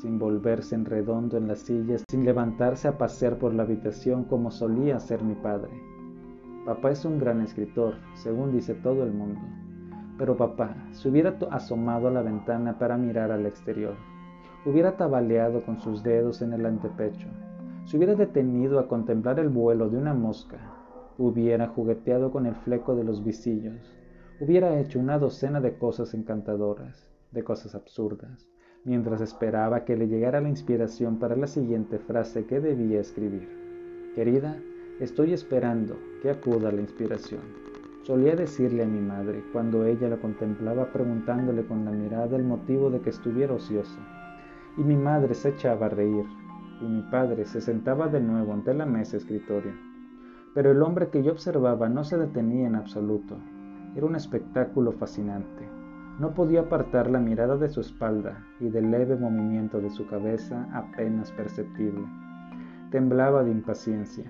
sin 0.00 0.18
volverse 0.18 0.74
en 0.74 0.84
redondo 0.84 1.36
en 1.36 1.48
la 1.48 1.56
silla, 1.56 1.96
sin 2.08 2.24
levantarse 2.24 2.86
a 2.86 2.98
pasear 2.98 3.38
por 3.38 3.54
la 3.54 3.62
habitación 3.62 4.24
como 4.24 4.50
solía 4.50 4.96
hacer 4.96 5.22
mi 5.22 5.34
padre. 5.34 5.70
Papá 6.64 6.90
es 6.90 7.04
un 7.04 7.18
gran 7.18 7.40
escritor, 7.40 7.94
según 8.14 8.52
dice 8.52 8.74
todo 8.74 9.04
el 9.04 9.12
mundo. 9.12 9.40
Pero 10.18 10.36
papá 10.36 10.76
se 10.92 11.08
hubiera 11.08 11.36
asomado 11.50 12.08
a 12.08 12.10
la 12.12 12.22
ventana 12.22 12.78
para 12.78 12.96
mirar 12.96 13.32
al 13.32 13.46
exterior. 13.46 13.94
Hubiera 14.64 14.96
tabaleado 14.96 15.64
con 15.64 15.80
sus 15.80 16.02
dedos 16.02 16.42
en 16.42 16.52
el 16.52 16.66
antepecho. 16.66 17.28
Se 17.86 17.96
hubiera 17.96 18.14
detenido 18.14 18.78
a 18.78 18.86
contemplar 18.86 19.40
el 19.40 19.48
vuelo 19.48 19.88
de 19.88 19.96
una 19.96 20.12
mosca. 20.12 20.58
Hubiera 21.16 21.68
jugueteado 21.68 22.30
con 22.30 22.44
el 22.44 22.54
fleco 22.54 22.94
de 22.94 23.04
los 23.04 23.24
visillos. 23.24 23.94
Hubiera 24.38 24.78
hecho 24.78 24.98
una 25.00 25.18
docena 25.18 25.60
de 25.62 25.78
cosas 25.78 26.12
encantadoras, 26.12 27.08
de 27.32 27.42
cosas 27.42 27.74
absurdas, 27.74 28.46
mientras 28.84 29.22
esperaba 29.22 29.84
que 29.84 29.96
le 29.96 30.08
llegara 30.08 30.42
la 30.42 30.50
inspiración 30.50 31.18
para 31.18 31.36
la 31.36 31.46
siguiente 31.46 31.98
frase 31.98 32.44
que 32.44 32.60
debía 32.60 33.00
escribir. 33.00 33.48
Querida, 34.14 34.60
Estoy 34.98 35.34
esperando 35.34 35.98
que 36.22 36.30
acuda 36.30 36.72
la 36.72 36.80
inspiración. 36.80 37.42
Solía 38.00 38.34
decirle 38.34 38.82
a 38.82 38.86
mi 38.86 38.98
madre 38.98 39.44
cuando 39.52 39.84
ella 39.84 40.08
la 40.08 40.16
contemplaba 40.16 40.90
preguntándole 40.90 41.66
con 41.66 41.84
la 41.84 41.90
mirada 41.90 42.34
el 42.34 42.44
motivo 42.44 42.88
de 42.88 43.02
que 43.02 43.10
estuviera 43.10 43.52
ociosa. 43.52 43.98
Y 44.78 44.84
mi 44.84 44.96
madre 44.96 45.34
se 45.34 45.50
echaba 45.50 45.84
a 45.84 45.90
reír, 45.90 46.24
y 46.80 46.84
mi 46.84 47.02
padre 47.02 47.44
se 47.44 47.60
sentaba 47.60 48.08
de 48.08 48.20
nuevo 48.20 48.52
ante 48.52 48.74
la 48.74 48.86
mesa 48.86 49.16
escritorio. 49.16 49.72
Pero 50.54 50.70
el 50.70 50.82
hombre 50.82 51.08
que 51.08 51.22
yo 51.22 51.32
observaba 51.32 51.88
no 51.88 52.04
se 52.04 52.18
detenía 52.18 52.66
en 52.66 52.76
absoluto. 52.76 53.36
Era 53.94 54.06
un 54.06 54.16
espectáculo 54.16 54.92
fascinante. 54.92 55.68
No 56.18 56.34
podía 56.34 56.60
apartar 56.60 57.10
la 57.10 57.18
mirada 57.18 57.56
de 57.56 57.68
su 57.68 57.80
espalda 57.80 58.44
y 58.58 58.70
del 58.70 58.90
leve 58.90 59.16
movimiento 59.16 59.80
de 59.80 59.90
su 59.90 60.06
cabeza 60.06 60.66
apenas 60.72 61.30
perceptible. 61.32 62.06
Temblaba 62.90 63.44
de 63.44 63.50
impaciencia, 63.50 64.24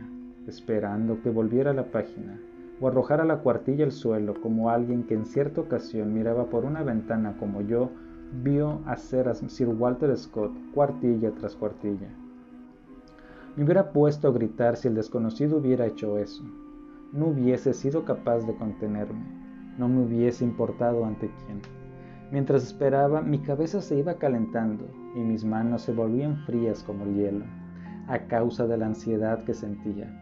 esperando 0.47 1.21
que 1.23 1.31
volviera 1.31 1.73
la 1.73 1.91
página 1.91 2.41
o 2.81 2.89
arrojara 2.89 3.25
la 3.25 3.39
cuartilla 3.39 3.85
al 3.85 3.93
suelo 3.93 4.35
como 4.41 4.71
alguien 4.71 5.05
que 5.05 5.15
en 5.15 5.25
cierta 5.25 5.61
ocasión 5.61 6.13
miraba 6.13 6.47
por 6.47 6.65
una 6.65 6.83
ventana 6.83 7.37
como 7.39 7.63
yo 7.63 7.91
vio 8.43 8.81
hacer 8.87 9.29
a 9.29 9.35
Sir 9.35 9.69
Walter 9.69 10.15
Scott 10.17 10.53
cuartilla 10.75 11.31
tras 11.33 11.55
cuartilla. 11.55 12.09
Me 13.57 13.65
hubiera 13.65 13.91
puesto 13.91 14.29
a 14.29 14.33
gritar 14.33 14.77
si 14.77 14.89
el 14.89 14.95
desconocido 14.95 15.57
hubiera 15.57 15.87
hecho 15.87 16.19
eso. 16.19 16.45
No 17.13 17.29
hubiese 17.29 17.73
sido 17.73 18.05
capaz 18.05 18.41
de 18.41 18.55
contenerme. 18.55 19.25
No 19.79 19.89
me 19.89 20.03
hubiese 20.03 20.45
importado 20.45 21.07
ante 21.07 21.31
quién. 21.47 21.63
Mientras 22.31 22.65
esperaba, 22.65 23.23
mi 23.23 23.39
cabeza 23.39 23.81
se 23.81 23.97
iba 23.97 24.19
calentando 24.19 24.85
y 25.15 25.21
mis 25.21 25.43
manos 25.43 25.83
se 25.83 25.93
volvían 25.93 26.37
frías 26.45 26.83
como 26.83 27.05
el 27.05 27.15
hielo, 27.15 27.47
a 28.09 28.19
causa 28.27 28.67
de 28.67 28.77
la 28.77 28.87
ansiedad 28.87 29.43
que 29.45 29.55
sentía. 29.55 30.13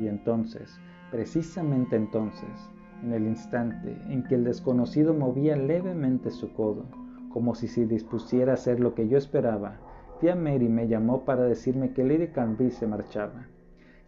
Y 0.00 0.06
entonces, 0.06 0.80
precisamente 1.10 1.96
entonces, 1.96 2.70
en 3.02 3.12
el 3.12 3.26
instante 3.26 4.00
en 4.08 4.22
que 4.24 4.36
el 4.36 4.44
desconocido 4.44 5.12
movía 5.12 5.56
levemente 5.56 6.30
su 6.30 6.50
codo, 6.54 6.86
como 7.28 7.54
si 7.54 7.68
se 7.68 7.86
dispusiera 7.86 8.52
a 8.52 8.54
hacer 8.54 8.80
lo 8.80 8.94
que 8.94 9.08
yo 9.08 9.18
esperaba, 9.18 9.76
tía 10.22 10.36
Mary 10.36 10.68
me 10.68 10.86
llamó 10.86 11.24
para 11.24 11.42
decirme 11.42 11.92
que 11.92 12.04
Lady 12.04 12.28
Canby 12.28 12.70
se 12.70 12.86
marchaba. 12.86 13.48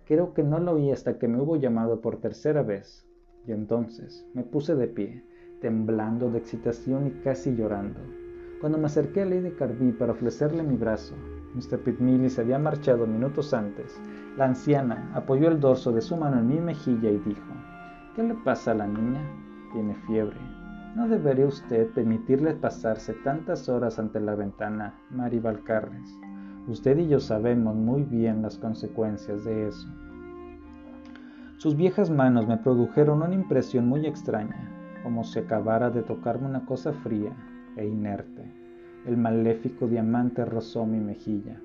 Creo 0.06 0.33
que 0.33 0.44
no 0.44 0.61
lo 0.61 0.75
oí 0.75 0.92
hasta 0.92 1.18
que 1.18 1.26
me 1.26 1.40
hubo 1.40 1.56
llamado 1.56 2.00
por 2.00 2.21
tercera 2.21 2.62
vez, 2.62 3.04
y 3.49 3.50
entonces 3.50 4.25
me 4.33 4.44
puse 4.44 4.76
de 4.76 4.87
pie, 4.87 5.25
temblando 5.61 6.30
de 6.30 6.38
excitación 6.38 7.09
y 7.09 7.11
casi 7.25 7.56
llorando. 7.56 7.99
Cuando 8.61 8.78
me 8.78 8.87
acerqué 8.87 9.23
a 9.23 9.25
Lady 9.25 9.50
Carby 9.50 9.90
para 9.90 10.12
ofrecerle 10.12 10.62
mi 10.62 10.76
brazo, 10.76 11.16
Mr. 11.56 11.80
Pitmilly 11.80 12.30
se 12.30 12.42
había 12.42 12.61
marchado 12.61 13.09
minutos 13.09 13.52
antes. 13.52 14.00
La 14.37 14.44
anciana 14.44 15.11
apoyó 15.16 15.49
el 15.49 15.59
dorso 15.59 15.90
de 15.90 16.00
su 16.00 16.16
mano 16.16 16.38
en 16.38 16.47
mi 16.47 16.61
mejilla 16.61 17.11
y 17.11 17.18
dijo, 17.18 17.52
¿Qué 18.14 18.23
le 18.23 18.35
pasa 18.35 18.71
a 18.71 18.75
la 18.75 18.87
niña? 18.87 19.21
Tiene 19.73 19.97
fiebre. 20.06 20.54
¿No 20.95 21.09
debería 21.09 21.47
usted 21.47 21.89
permitirle 21.91 22.55
pasarse 22.55 23.15
tantas 23.25 23.69
horas 23.69 23.99
ante 23.99 24.21
la 24.21 24.37
ventana, 24.37 24.95
Mary 25.11 25.41
Valcarres? 25.41 26.19
Usted 26.69 26.99
y 26.99 27.09
yo 27.09 27.19
sabemos 27.19 27.75
muy 27.75 28.05
bien 28.05 28.43
las 28.43 28.59
consecuencias 28.59 29.45
de 29.45 29.69
eso. 29.69 29.89
Sus 31.57 31.77
viejas 31.77 32.11
manos 32.11 32.47
me 32.47 32.59
produjeron 32.59 33.23
una 33.23 33.35
impresión 33.35 33.89
muy 33.89 34.07
extraña 34.07 34.71
como 35.03 35.25
si 35.25 35.39
acabara 35.39 35.91
de 35.91 36.03
tocarme 36.03 36.47
una 36.47 36.65
cosa 36.65 36.93
fría 36.93 37.33
e 37.77 37.87
inerte. 37.87 38.51
El 39.05 39.17
maléfico 39.17 39.89
diamante 39.89 40.45
rozó 40.45 40.87
mi 40.87 40.99
mejilla. 40.99 41.61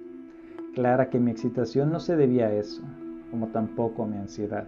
Clara 0.74 1.10
que 1.10 1.20
mi 1.20 1.32
excitación 1.32 1.92
no 1.92 2.00
se 2.00 2.18
debía 2.18 2.48
a 2.48 2.54
eso, 2.54 2.84
como 3.32 3.48
tampoco 3.48 4.04
a 4.04 4.08
mi 4.08 4.18
ansiedad. 4.18 4.68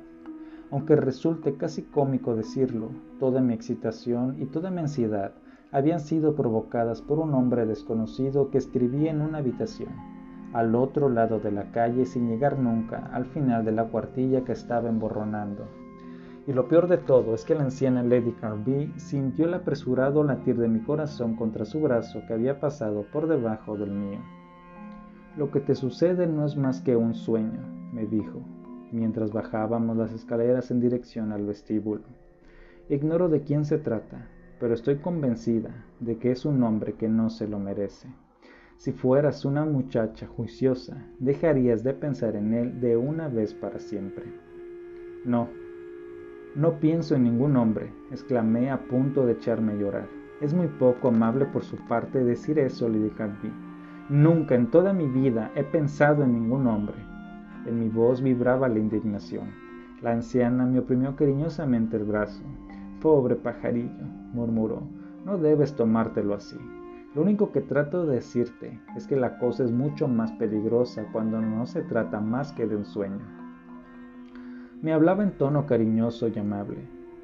Aunque 0.72 0.96
resulte 0.96 1.56
casi 1.56 1.84
cómico 1.84 2.34
decirlo, 2.34 2.92
toda 3.20 3.42
mi 3.42 3.54
excitación 3.54 4.42
y 4.42 4.46
toda 4.46 4.72
mi 4.72 4.80
ansiedad 4.80 5.34
habían 5.72 6.00
sido 6.00 6.34
provocadas 6.34 7.02
por 7.02 7.20
un 7.20 7.34
hombre 7.34 7.66
desconocido 7.66 8.50
que 8.50 8.58
escribía 8.58 9.12
en 9.12 9.22
una 9.22 9.40
habitación, 9.40 9.90
al 10.54 10.76
otro 10.76 11.10
lado 11.10 11.40
de 11.40 11.52
la 11.52 11.72
calle 11.72 12.06
sin 12.06 12.30
llegar 12.30 12.58
nunca 12.58 13.10
al 13.14 13.26
final 13.26 13.66
de 13.66 13.74
la 13.74 13.86
cuartilla 13.86 14.46
que 14.46 14.54
estaba 14.54 14.90
emborronando. 14.90 15.66
Y 16.48 16.54
lo 16.54 16.68
peor 16.70 16.88
de 16.88 16.98
todo 16.98 17.36
es 17.36 17.44
que 17.44 17.54
la 17.54 17.64
anciana 17.64 18.02
Lady 18.02 18.32
Carby 18.32 18.94
sintió 18.96 19.46
el 19.46 19.54
apresurado 19.54 20.24
latir 20.24 20.58
de 20.58 20.70
mi 20.70 20.80
corazón 20.80 21.36
contra 21.36 21.66
su 21.66 21.82
brazo 21.82 22.22
que 22.28 22.34
había 22.34 22.60
pasado 22.60 23.06
por 23.12 23.28
debajo 23.28 23.78
del 23.78 23.92
mío. 23.92 24.20
Lo 25.38 25.52
que 25.52 25.60
te 25.60 25.76
sucede 25.76 26.28
no 26.28 26.46
es 26.46 26.56
más 26.58 26.82
que 26.82 26.96
un 26.96 27.14
sueño, 27.14 27.62
me 27.94 28.06
dijo, 28.06 28.42
mientras 28.92 29.32
bajábamos 29.32 29.98
las 29.98 30.14
escaleras 30.14 30.72
en 30.72 30.80
dirección 30.80 31.32
al 31.32 31.46
vestíbulo. 31.46 32.04
Ignoro 32.90 33.30
de 33.30 33.42
quién 33.42 33.66
se 33.66 33.78
trata, 33.78 34.28
pero 34.60 34.74
estoy 34.74 34.98
convencida 34.98 35.86
de 36.00 36.18
que 36.18 36.32
es 36.32 36.46
un 36.46 36.62
hombre 36.64 36.94
que 36.94 37.08
no 37.08 37.30
se 37.30 37.48
lo 37.48 37.60
merece. 37.60 38.10
Si 38.78 38.92
fueras 38.92 39.46
una 39.46 39.66
muchacha 39.66 40.28
juiciosa, 40.28 41.06
dejarías 41.20 41.84
de 41.84 41.94
pensar 41.94 42.36
en 42.36 42.54
él 42.54 42.82
de 42.82 42.98
una 42.98 43.28
vez 43.28 43.54
para 43.54 43.80
siempre. 43.80 44.26
No, 45.24 45.48
no 46.56 46.80
pienso 46.80 47.16
en 47.16 47.24
ningún 47.24 47.56
hombre, 47.56 47.94
exclamé 48.12 48.72
a 48.72 48.80
punto 48.88 49.26
de 49.26 49.34
echarme 49.34 49.74
a 49.74 49.76
llorar. 49.76 50.08
Es 50.42 50.54
muy 50.54 50.68
poco 50.68 51.10
amable 51.10 51.46
por 51.46 51.64
su 51.64 51.78
parte 51.88 52.24
decir 52.24 52.60
eso, 52.60 52.90
Lady 52.90 53.12
Canby. 53.12 53.54
Nunca 54.10 54.56
en 54.56 54.70
toda 54.70 54.92
mi 54.92 55.08
vida 55.08 55.52
he 55.56 55.64
pensado 55.64 56.24
en 56.24 56.34
ningún 56.34 56.68
hombre. 56.68 57.11
En 57.66 57.80
mi 57.80 57.90
voz 57.90 58.22
vibraba 58.22 58.68
la 58.68 58.80
indignación. 58.80 59.50
La 60.02 60.14
anciana 60.14 60.66
me 60.66 60.80
oprimió 60.80 61.16
cariñosamente 61.16 61.98
el 61.98 62.06
brazo. 62.06 62.42
Pobre 63.02 63.36
pajarillo, 63.36 64.06
murmuró, 64.34 64.82
no 65.26 65.38
debes 65.38 65.76
tomártelo 65.76 66.34
así. 66.34 66.58
Lo 67.14 67.22
único 67.22 67.52
que 67.52 67.62
trato 67.62 68.06
de 68.06 68.16
decirte 68.16 68.80
es 68.96 69.06
que 69.06 69.16
la 69.16 69.38
cosa 69.38 69.64
es 69.64 69.72
mucho 69.72 70.08
más 70.08 70.32
peligrosa 70.34 71.06
cuando 71.12 71.42
no 71.42 71.66
se 71.66 71.82
trata 71.82 72.20
más 72.20 72.52
que 72.54 72.66
de 72.66 72.78
un 72.78 72.86
sueño. 72.86 73.20
Me 74.82 74.94
hablaba 74.94 75.22
en 75.22 75.32
tono 75.32 75.68
cariñoso 75.68 76.28
y 76.30 76.40
amable, 76.40 76.78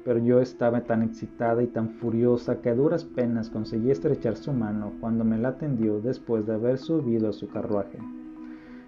pero 0.04 0.20
yo 0.20 0.40
estaba 0.40 0.82
tan 0.82 1.02
excitada 1.02 1.62
y 1.62 1.66
tan 1.66 1.90
furiosa 1.90 2.60
que 2.60 2.70
a 2.70 2.74
duras 2.74 3.04
penas 3.04 3.50
conseguí 3.50 3.90
estrechar 3.90 4.36
su 4.36 4.52
mano 4.52 4.92
cuando 5.00 5.24
me 5.24 5.38
la 5.38 5.58
tendió 5.58 6.00
después 6.00 6.46
de 6.46 6.54
haber 6.54 6.78
subido 6.78 7.30
a 7.30 7.32
su 7.32 7.48
carruaje. 7.48 7.98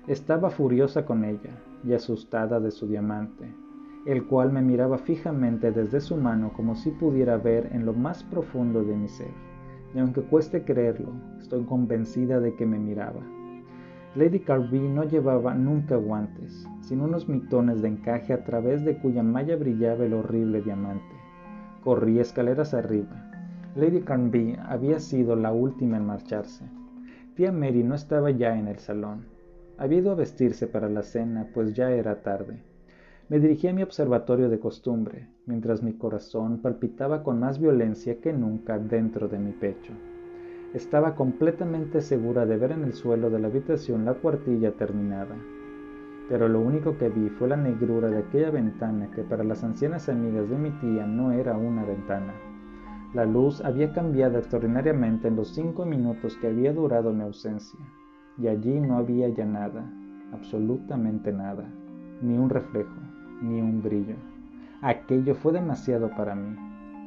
Estaba 0.06 0.50
furiosa 0.50 1.04
con 1.04 1.24
ella 1.24 1.50
y 1.84 1.92
asustada 1.92 2.58
de 2.58 2.70
su 2.70 2.88
diamante, 2.88 3.54
el 4.06 4.24
cual 4.24 4.50
me 4.50 4.62
miraba 4.62 4.96
fijamente 4.96 5.72
desde 5.72 6.00
su 6.00 6.16
mano 6.16 6.52
como 6.54 6.74
si 6.74 6.90
pudiera 6.90 7.36
ver 7.36 7.68
en 7.72 7.84
lo 7.84 7.92
más 7.92 8.24
profundo 8.24 8.82
de 8.82 8.96
mi 8.96 9.08
ser, 9.08 9.32
y 9.94 9.98
aunque 9.98 10.22
cueste 10.22 10.64
creerlo, 10.64 11.12
estoy 11.38 11.64
convencida 11.64 12.40
de 12.40 12.54
que 12.54 12.64
me 12.64 12.78
miraba. 12.78 13.20
Lady 14.16 14.40
Carby 14.40 14.80
no 14.80 15.04
llevaba 15.04 15.54
nunca 15.54 15.96
guantes, 15.96 16.66
sino 16.80 17.04
unos 17.04 17.28
mitones 17.28 17.82
de 17.82 17.88
encaje 17.88 18.32
a 18.32 18.42
través 18.42 18.84
de 18.84 18.96
cuya 18.96 19.22
malla 19.22 19.54
brillaba 19.54 20.04
el 20.04 20.14
horrible 20.14 20.62
diamante. 20.62 21.14
Corría 21.84 22.22
escaleras 22.22 22.74
arriba. 22.74 23.30
Lady 23.76 24.00
Carby 24.00 24.56
había 24.66 24.98
sido 24.98 25.36
la 25.36 25.52
última 25.52 25.98
en 25.98 26.06
marcharse. 26.06 26.64
Tía 27.36 27.52
Mary 27.52 27.84
no 27.84 27.94
estaba 27.94 28.30
ya 28.30 28.58
en 28.58 28.66
el 28.66 28.78
salón. 28.78 29.26
Había 29.80 30.00
ido 30.00 30.10
a 30.12 30.14
vestirse 30.14 30.66
para 30.66 30.90
la 30.90 31.02
cena, 31.02 31.48
pues 31.54 31.72
ya 31.72 31.90
era 31.90 32.20
tarde. 32.20 32.62
Me 33.30 33.40
dirigí 33.40 33.66
a 33.66 33.72
mi 33.72 33.82
observatorio 33.82 34.50
de 34.50 34.60
costumbre, 34.60 35.28
mientras 35.46 35.82
mi 35.82 35.94
corazón 35.94 36.58
palpitaba 36.58 37.22
con 37.22 37.40
más 37.40 37.58
violencia 37.58 38.20
que 38.20 38.34
nunca 38.34 38.78
dentro 38.78 39.26
de 39.26 39.38
mi 39.38 39.52
pecho. 39.52 39.94
Estaba 40.74 41.14
completamente 41.14 42.02
segura 42.02 42.44
de 42.44 42.58
ver 42.58 42.72
en 42.72 42.84
el 42.84 42.92
suelo 42.92 43.30
de 43.30 43.38
la 43.38 43.48
habitación 43.48 44.04
la 44.04 44.12
cuartilla 44.12 44.72
terminada. 44.72 45.34
Pero 46.28 46.46
lo 46.46 46.60
único 46.60 46.98
que 46.98 47.08
vi 47.08 47.30
fue 47.30 47.48
la 47.48 47.56
negrura 47.56 48.10
de 48.10 48.18
aquella 48.18 48.50
ventana 48.50 49.10
que 49.12 49.22
para 49.22 49.44
las 49.44 49.64
ancianas 49.64 50.10
amigas 50.10 50.50
de 50.50 50.58
mi 50.58 50.72
tía 50.72 51.06
no 51.06 51.32
era 51.32 51.56
una 51.56 51.86
ventana. 51.86 52.34
La 53.14 53.24
luz 53.24 53.64
había 53.64 53.94
cambiado 53.94 54.36
extraordinariamente 54.36 55.28
en 55.28 55.36
los 55.36 55.54
cinco 55.54 55.86
minutos 55.86 56.36
que 56.36 56.48
había 56.48 56.74
durado 56.74 57.14
mi 57.14 57.22
ausencia, 57.22 57.80
y 58.40 58.48
allí 58.48 58.80
no 58.80 58.96
había 58.96 59.28
ya 59.28 59.44
nada, 59.44 59.84
absolutamente 60.32 61.32
nada, 61.32 61.64
ni 62.22 62.38
un 62.38 62.48
reflejo, 62.48 62.96
ni 63.42 63.60
un 63.60 63.82
brillo. 63.82 64.14
Aquello 64.80 65.34
fue 65.34 65.52
demasiado 65.52 66.10
para 66.16 66.34
mí. 66.34 66.56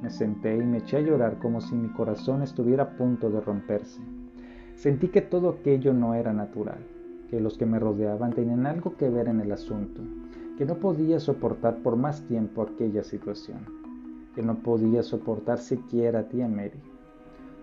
Me 0.03 0.09
senté 0.09 0.57
y 0.57 0.63
me 0.63 0.79
eché 0.79 0.97
a 0.97 1.01
llorar 1.01 1.39
como 1.39 1.61
si 1.61 1.75
mi 1.75 1.87
corazón 1.89 2.43
estuviera 2.43 2.83
a 2.83 2.97
punto 2.97 3.29
de 3.29 3.41
romperse. 3.41 4.01
Sentí 4.75 5.07
que 5.07 5.21
todo 5.21 5.49
aquello 5.49 5.93
no 5.93 6.13
era 6.13 6.33
natural, 6.33 6.85
que 7.29 7.39
los 7.39 7.57
que 7.57 7.65
me 7.65 7.79
rodeaban 7.79 8.33
tenían 8.33 8.67
algo 8.67 8.95
que 8.97 9.09
ver 9.09 9.27
en 9.27 9.39
el 9.39 9.51
asunto, 9.51 10.01
que 10.57 10.65
no 10.65 10.75
podía 10.75 11.19
soportar 11.19 11.77
por 11.77 11.95
más 11.95 12.27
tiempo 12.27 12.61
aquella 12.61 13.03
situación, 13.03 13.59
que 14.35 14.43
no 14.43 14.55
podía 14.55 15.01
soportar 15.01 15.57
siquiera 15.57 16.19
a 16.19 16.23
tía 16.29 16.47
Mary. 16.47 16.79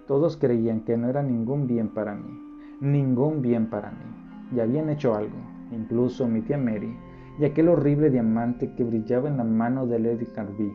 Todos 0.08 0.36
creían 0.36 0.80
que 0.80 0.96
no 0.96 1.08
era 1.08 1.22
ningún 1.22 1.66
bien 1.66 1.88
para 1.88 2.14
mí, 2.14 2.49
ningún 2.80 3.42
bien 3.42 3.68
para 3.68 3.90
mí, 3.90 4.56
y 4.56 4.60
habían 4.60 4.90
hecho 4.90 5.14
algo, 5.14 5.36
incluso 5.70 6.26
mi 6.26 6.40
tía 6.40 6.58
Mary, 6.58 6.96
y 7.38 7.44
aquel 7.44 7.68
horrible 7.68 8.10
diamante 8.10 8.74
que 8.74 8.84
brillaba 8.84 9.28
en 9.28 9.36
la 9.36 9.44
mano 9.44 9.86
de 9.86 9.98
Lady 9.98 10.26
Carby, 10.26 10.72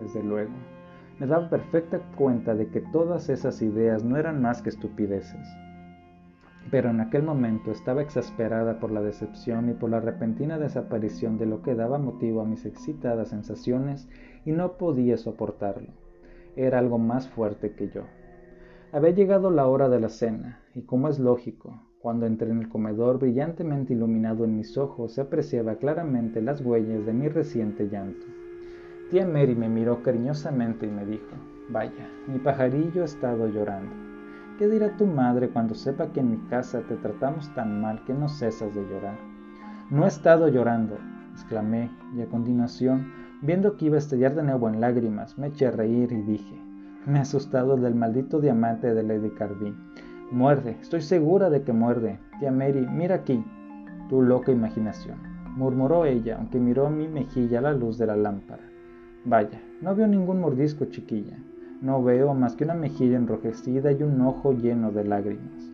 desde 0.00 0.22
luego 0.22 0.52
me 1.18 1.26
daba 1.26 1.48
perfecta 1.48 1.98
cuenta 2.16 2.54
de 2.54 2.68
que 2.68 2.80
todas 2.80 3.28
esas 3.30 3.62
ideas 3.62 4.04
no 4.04 4.18
eran 4.18 4.42
más 4.42 4.60
que 4.60 4.68
estupideces. 4.68 5.46
Pero 6.70 6.90
en 6.90 7.00
aquel 7.00 7.22
momento 7.22 7.70
estaba 7.70 8.02
exasperada 8.02 8.80
por 8.80 8.90
la 8.90 9.00
decepción 9.00 9.70
y 9.70 9.72
por 9.72 9.88
la 9.88 10.00
repentina 10.00 10.58
desaparición 10.58 11.38
de 11.38 11.46
lo 11.46 11.62
que 11.62 11.74
daba 11.74 11.98
motivo 11.98 12.42
a 12.42 12.44
mis 12.44 12.66
excitadas 12.66 13.28
sensaciones 13.28 14.08
y 14.44 14.52
no 14.52 14.72
podía 14.72 15.16
soportarlo. 15.16 15.88
Era 16.56 16.80
algo 16.80 16.98
más 16.98 17.28
fuerte 17.28 17.72
que 17.72 17.88
yo. 17.88 18.02
Había 18.92 19.10
llegado 19.10 19.50
la 19.50 19.66
hora 19.66 19.88
de 19.88 19.98
la 19.98 20.08
cena, 20.08 20.60
y 20.74 20.82
como 20.82 21.08
es 21.08 21.18
lógico, 21.18 21.82
cuando 22.00 22.24
entré 22.24 22.50
en 22.50 22.60
el 22.60 22.68
comedor 22.68 23.18
brillantemente 23.18 23.94
iluminado 23.94 24.44
en 24.44 24.56
mis 24.56 24.78
ojos 24.78 25.14
se 25.14 25.22
apreciaba 25.22 25.74
claramente 25.74 26.40
las 26.40 26.60
huellas 26.60 27.04
de 27.04 27.12
mi 27.12 27.28
reciente 27.28 27.88
llanto. 27.88 28.24
Tía 29.10 29.26
Mary 29.26 29.56
me 29.56 29.68
miró 29.68 30.04
cariñosamente 30.04 30.86
y 30.86 30.90
me 30.90 31.04
dijo, 31.04 31.34
vaya, 31.68 32.08
mi 32.28 32.38
pajarillo 32.38 33.02
ha 33.02 33.06
estado 33.06 33.48
llorando. 33.48 33.92
¿Qué 34.56 34.68
dirá 34.68 34.96
tu 34.96 35.06
madre 35.06 35.48
cuando 35.48 35.74
sepa 35.74 36.12
que 36.12 36.20
en 36.20 36.30
mi 36.30 36.38
casa 36.48 36.82
te 36.82 36.94
tratamos 36.94 37.52
tan 37.54 37.80
mal 37.80 38.04
que 38.04 38.14
no 38.14 38.28
cesas 38.28 38.72
de 38.72 38.82
llorar? 38.82 39.18
No 39.90 40.04
he 40.04 40.08
estado 40.08 40.46
llorando, 40.46 40.96
exclamé, 41.32 41.90
y 42.16 42.22
a 42.22 42.26
continuación, 42.26 43.12
viendo 43.42 43.76
que 43.76 43.86
iba 43.86 43.96
a 43.96 43.98
estallar 43.98 44.36
de 44.36 44.44
nuevo 44.44 44.68
en 44.68 44.80
lágrimas, 44.80 45.36
me 45.38 45.48
eché 45.48 45.66
a 45.66 45.72
reír 45.72 46.12
y 46.12 46.22
dije, 46.22 46.65
me 47.06 47.20
ha 47.20 47.22
asustado 47.22 47.74
el 47.74 47.82
del 47.82 47.94
maldito 47.94 48.40
diamante 48.40 48.92
de 48.92 49.02
Lady 49.02 49.30
Carby. 49.30 49.74
Muerde, 50.32 50.76
estoy 50.80 51.00
segura 51.00 51.50
de 51.50 51.62
que 51.62 51.72
muerde. 51.72 52.18
Tía 52.40 52.50
Mary, 52.50 52.86
mira 52.90 53.14
aquí. 53.14 53.44
Tu 54.08 54.22
loca 54.22 54.50
imaginación, 54.50 55.16
murmuró 55.56 56.04
ella, 56.04 56.36
aunque 56.36 56.58
miró 56.58 56.86
a 56.86 56.90
mi 56.90 57.06
mejilla 57.06 57.60
a 57.60 57.62
la 57.62 57.72
luz 57.72 57.96
de 57.98 58.06
la 58.06 58.16
lámpara. 58.16 58.62
Vaya, 59.24 59.60
no 59.80 59.94
veo 59.94 60.06
ningún 60.08 60.40
mordisco, 60.40 60.84
chiquilla. 60.86 61.38
No 61.80 62.02
veo 62.02 62.34
más 62.34 62.56
que 62.56 62.64
una 62.64 62.74
mejilla 62.74 63.16
enrojecida 63.16 63.92
y 63.92 64.02
un 64.02 64.20
ojo 64.20 64.52
lleno 64.52 64.90
de 64.90 65.04
lágrimas. 65.04 65.72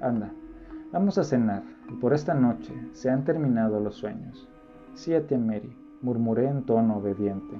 Anda, 0.00 0.32
vamos 0.92 1.18
a 1.18 1.24
cenar, 1.24 1.62
y 1.90 1.94
por 1.94 2.14
esta 2.14 2.34
noche 2.34 2.72
se 2.92 3.10
han 3.10 3.24
terminado 3.24 3.80
los 3.80 3.96
sueños. 3.96 4.48
Sí, 4.94 5.12
tía 5.28 5.38
Mary, 5.38 5.74
murmuré 6.00 6.48
en 6.48 6.62
tono 6.62 6.96
obediente. 6.96 7.56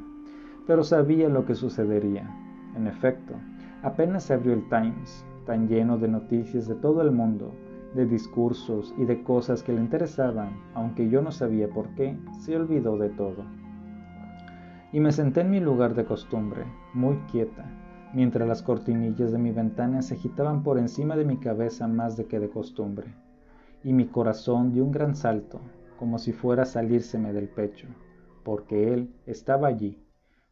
Pero 0.67 0.85
sabía 0.85 1.29
lo 1.29 1.45
que 1.45 1.55
sucedería. 1.55 2.52
En 2.77 2.87
efecto, 2.87 3.35
apenas 3.83 4.25
se 4.25 4.35
abrió 4.35 4.53
el 4.53 4.69
Times, 4.69 5.25
tan 5.47 5.69
lleno 5.69 5.99
de 5.99 6.09
noticias 6.09 6.69
de 6.69 6.75
todo 6.75 7.03
el 7.03 7.11
mundo, 7.11 7.53
de 7.95 8.07
discursos 8.07 8.95
y 8.97 9.05
de 9.05 9.23
cosas 9.23 9.63
que 9.63 9.73
le 9.73 9.81
interesaban, 9.81 10.59
aunque 10.75 11.09
yo 11.09 11.21
no 11.21 11.31
sabía 11.31 11.69
por 11.69 11.89
qué, 11.91 12.17
se 12.41 12.57
olvidó 12.57 12.97
de 12.97 13.11
todo. 13.11 13.45
Y 14.93 15.01
me 15.01 15.13
senté 15.13 15.43
en 15.43 15.51
mi 15.51 15.61
lugar 15.61 15.95
de 15.95 16.05
costumbre, 16.05 16.65
muy 16.95 17.17
quieta, 17.31 17.65
mientras 18.13 18.49
las 18.49 18.63
cortinillas 18.63 19.33
de 19.33 19.39
mi 19.39 19.51
ventana 19.51 20.03
se 20.03 20.15
agitaban 20.15 20.63
por 20.63 20.79
encima 20.79 21.17
de 21.17 21.25
mi 21.25 21.39
cabeza 21.39 21.89
más 21.89 22.17
de 22.17 22.27
que 22.27 22.41
de 22.41 22.51
costumbre, 22.51 23.15
y 23.85 23.93
mi 23.93 24.07
corazón 24.07 24.73
dio 24.73 24.85
un 24.85 24.93
gran 24.93 25.15
salto, 25.15 25.61
como 25.99 26.19
si 26.19 26.33
fuera 26.33 26.63
a 26.63 26.67
salírseme 26.67 27.33
del 27.33 27.49
pecho, 27.49 27.89
porque 28.43 28.93
él 28.93 29.15
estaba 29.27 29.69
allí, 29.69 30.03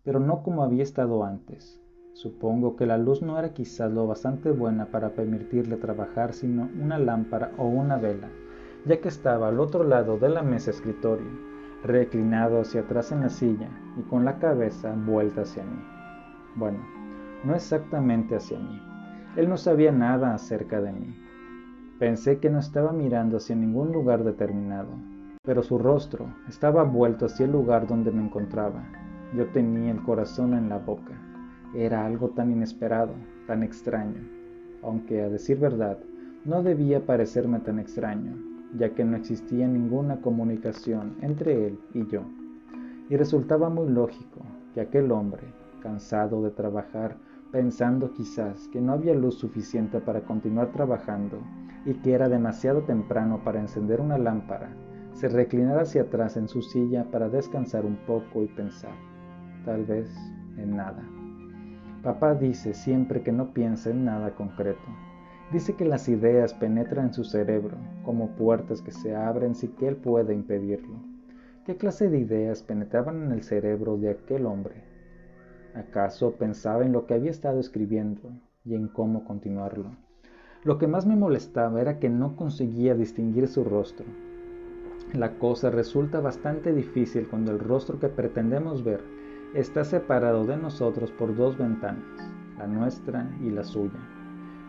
pero 0.05 0.21
no 0.21 0.43
como 0.43 0.63
había 0.63 0.83
estado 0.83 1.25
antes, 1.25 1.80
Supongo 2.21 2.77
que 2.77 2.85
la 2.85 2.99
luz 2.99 3.23
no 3.23 3.39
era 3.39 3.55
quizás 3.55 3.91
lo 3.91 4.07
bastante 4.07 4.51
buena 4.51 4.85
para 4.85 5.15
permitirle 5.15 5.79
trabajar 5.79 6.35
sino 6.35 6.69
una 6.79 6.99
lámpara 6.99 7.53
o 7.57 7.65
una 7.65 7.97
vela, 7.97 8.29
ya 8.85 9.01
que 9.01 9.09
estaba 9.09 9.49
al 9.49 9.59
otro 9.59 9.85
lado 9.85 10.19
de 10.19 10.29
la 10.29 10.43
mesa 10.43 10.71
escritorio, 10.71 11.31
reclinado 11.83 12.61
hacia 12.61 12.83
atrás 12.83 13.11
en 13.11 13.21
la 13.21 13.31
silla 13.31 13.71
y 13.97 14.03
con 14.03 14.27
la 14.27 14.39
cabeza 14.39 14.95
vuelta 14.95 15.41
hacia 15.41 15.65
mí. 15.65 15.83
Bueno, 16.57 16.81
no 17.43 17.55
exactamente 17.55 18.37
hacia 18.37 18.59
mí. 18.59 18.83
Él 19.37 19.49
no 19.49 19.57
sabía 19.57 19.91
nada 19.91 20.35
acerca 20.35 20.83
de 20.83 20.93
mí. 20.93 21.17
Pensé 21.99 22.39
que 22.39 22.51
no 22.51 22.59
estaba 22.59 22.93
mirando 22.93 23.39
hacia 23.39 23.57
ningún 23.57 23.93
lugar 23.93 24.25
determinado, 24.25 24.91
pero 25.43 25.63
su 25.63 25.79
rostro 25.79 26.27
estaba 26.51 26.83
vuelto 26.83 27.25
hacia 27.25 27.47
el 27.47 27.53
lugar 27.53 27.87
donde 27.87 28.11
me 28.11 28.23
encontraba. 28.23 28.85
Yo 29.35 29.47
tenía 29.47 29.91
el 29.91 30.03
corazón 30.03 30.53
en 30.53 30.69
la 30.69 30.77
boca. 30.77 31.30
Era 31.75 32.05
algo 32.05 32.31
tan 32.31 32.51
inesperado, 32.51 33.15
tan 33.47 33.63
extraño, 33.63 34.21
aunque 34.83 35.23
a 35.23 35.29
decir 35.29 35.59
verdad, 35.59 35.99
no 36.45 36.65
debía 36.65 37.07
parecerme 37.07 37.61
tan 37.61 37.79
extraño, 37.79 38.37
ya 38.77 38.95
que 38.95 39.05
no 39.05 39.17
existía 39.17 39.69
ninguna 39.69 40.21
comunicación 40.21 41.17
entre 41.21 41.69
él 41.69 41.79
y 41.95 42.07
yo. 42.09 42.23
Y 43.09 43.17
resultaba 43.17 43.69
muy 43.69 43.89
lógico 43.89 44.41
que 44.75 44.81
aquel 44.81 45.13
hombre, 45.13 45.43
cansado 45.81 46.43
de 46.43 46.51
trabajar, 46.51 47.17
pensando 47.53 48.13
quizás 48.15 48.69
que 48.69 48.81
no 48.81 48.93
había 48.93 49.15
luz 49.15 49.37
suficiente 49.39 50.01
para 50.01 50.23
continuar 50.23 50.73
trabajando 50.73 51.39
y 51.85 51.95
que 51.95 52.15
era 52.15 52.29
demasiado 52.29 52.83
temprano 52.83 53.43
para 53.45 53.61
encender 53.61 54.01
una 54.01 54.19
lámpara, 54.19 54.75
se 55.13 55.29
reclinara 55.29 55.83
hacia 55.83 56.03
atrás 56.03 56.37
en 56.37 56.49
su 56.49 56.63
silla 56.63 57.05
para 57.11 57.29
descansar 57.29 57.85
un 57.85 57.97
poco 58.07 58.43
y 58.43 58.49
pensar, 58.49 58.95
tal 59.65 59.85
vez 59.85 60.09
en 60.57 60.77
nada. 60.77 61.20
Papá 62.03 62.35
dice 62.35 62.73
siempre 62.73 63.23
que 63.23 63.31
no 63.31 63.53
piensa 63.53 63.91
en 63.91 64.07
nada 64.07 64.35
concreto. 64.35 64.81
Dice 65.53 65.75
que 65.75 65.85
las 65.85 66.09
ideas 66.09 66.55
penetran 66.55 67.09
en 67.09 67.13
su 67.13 67.25
cerebro 67.25 67.77
como 68.05 68.37
puertas 68.37 68.81
que 68.81 68.91
se 68.91 69.15
abren 69.15 69.55
sin 69.55 69.73
que 69.73 69.87
él 69.87 69.97
pueda 69.97 70.33
impedirlo. 70.33 70.97
¿Qué 71.67 71.77
clase 71.77 72.09
de 72.09 72.19
ideas 72.19 72.63
penetraban 72.63 73.25
en 73.25 73.33
el 73.33 73.43
cerebro 73.43 73.99
de 73.99 74.09
aquel 74.09 74.47
hombre? 74.47 74.77
¿Acaso 75.75 76.37
pensaba 76.37 76.87
en 76.87 76.93
lo 76.93 77.05
que 77.05 77.13
había 77.13 77.31
estado 77.31 77.61
escribiendo 77.61 78.31
y 78.65 78.77
en 78.77 78.89
cómo 78.89 79.25
continuarlo? 79.25 79.91
Lo 80.65 80.79
que 80.79 80.87
más 80.87 81.05
me 81.05 81.17
molestaba 81.17 81.83
era 81.83 81.99
que 81.99 82.09
no 82.09 82.35
conseguía 82.35 82.95
distinguir 82.95 83.47
su 83.47 83.63
rostro. 83.63 84.07
La 85.13 85.39
cosa 85.39 85.69
resulta 85.71 86.21
bastante 86.21 86.73
difícil 86.73 87.29
cuando 87.29 87.53
el 87.53 87.59
rostro 87.59 88.01
que 88.01 88.09
pretendemos 88.09 88.85
ver 88.85 89.20
está 89.55 89.83
separado 89.83 90.47
de 90.47 90.57
nosotros 90.57 91.11
por 91.11 91.35
dos 91.35 91.59
ventanas, 91.59 92.05
la 92.57 92.69
nuestra 92.69 93.37
y 93.41 93.51
la 93.51 93.65
suya. 93.65 93.99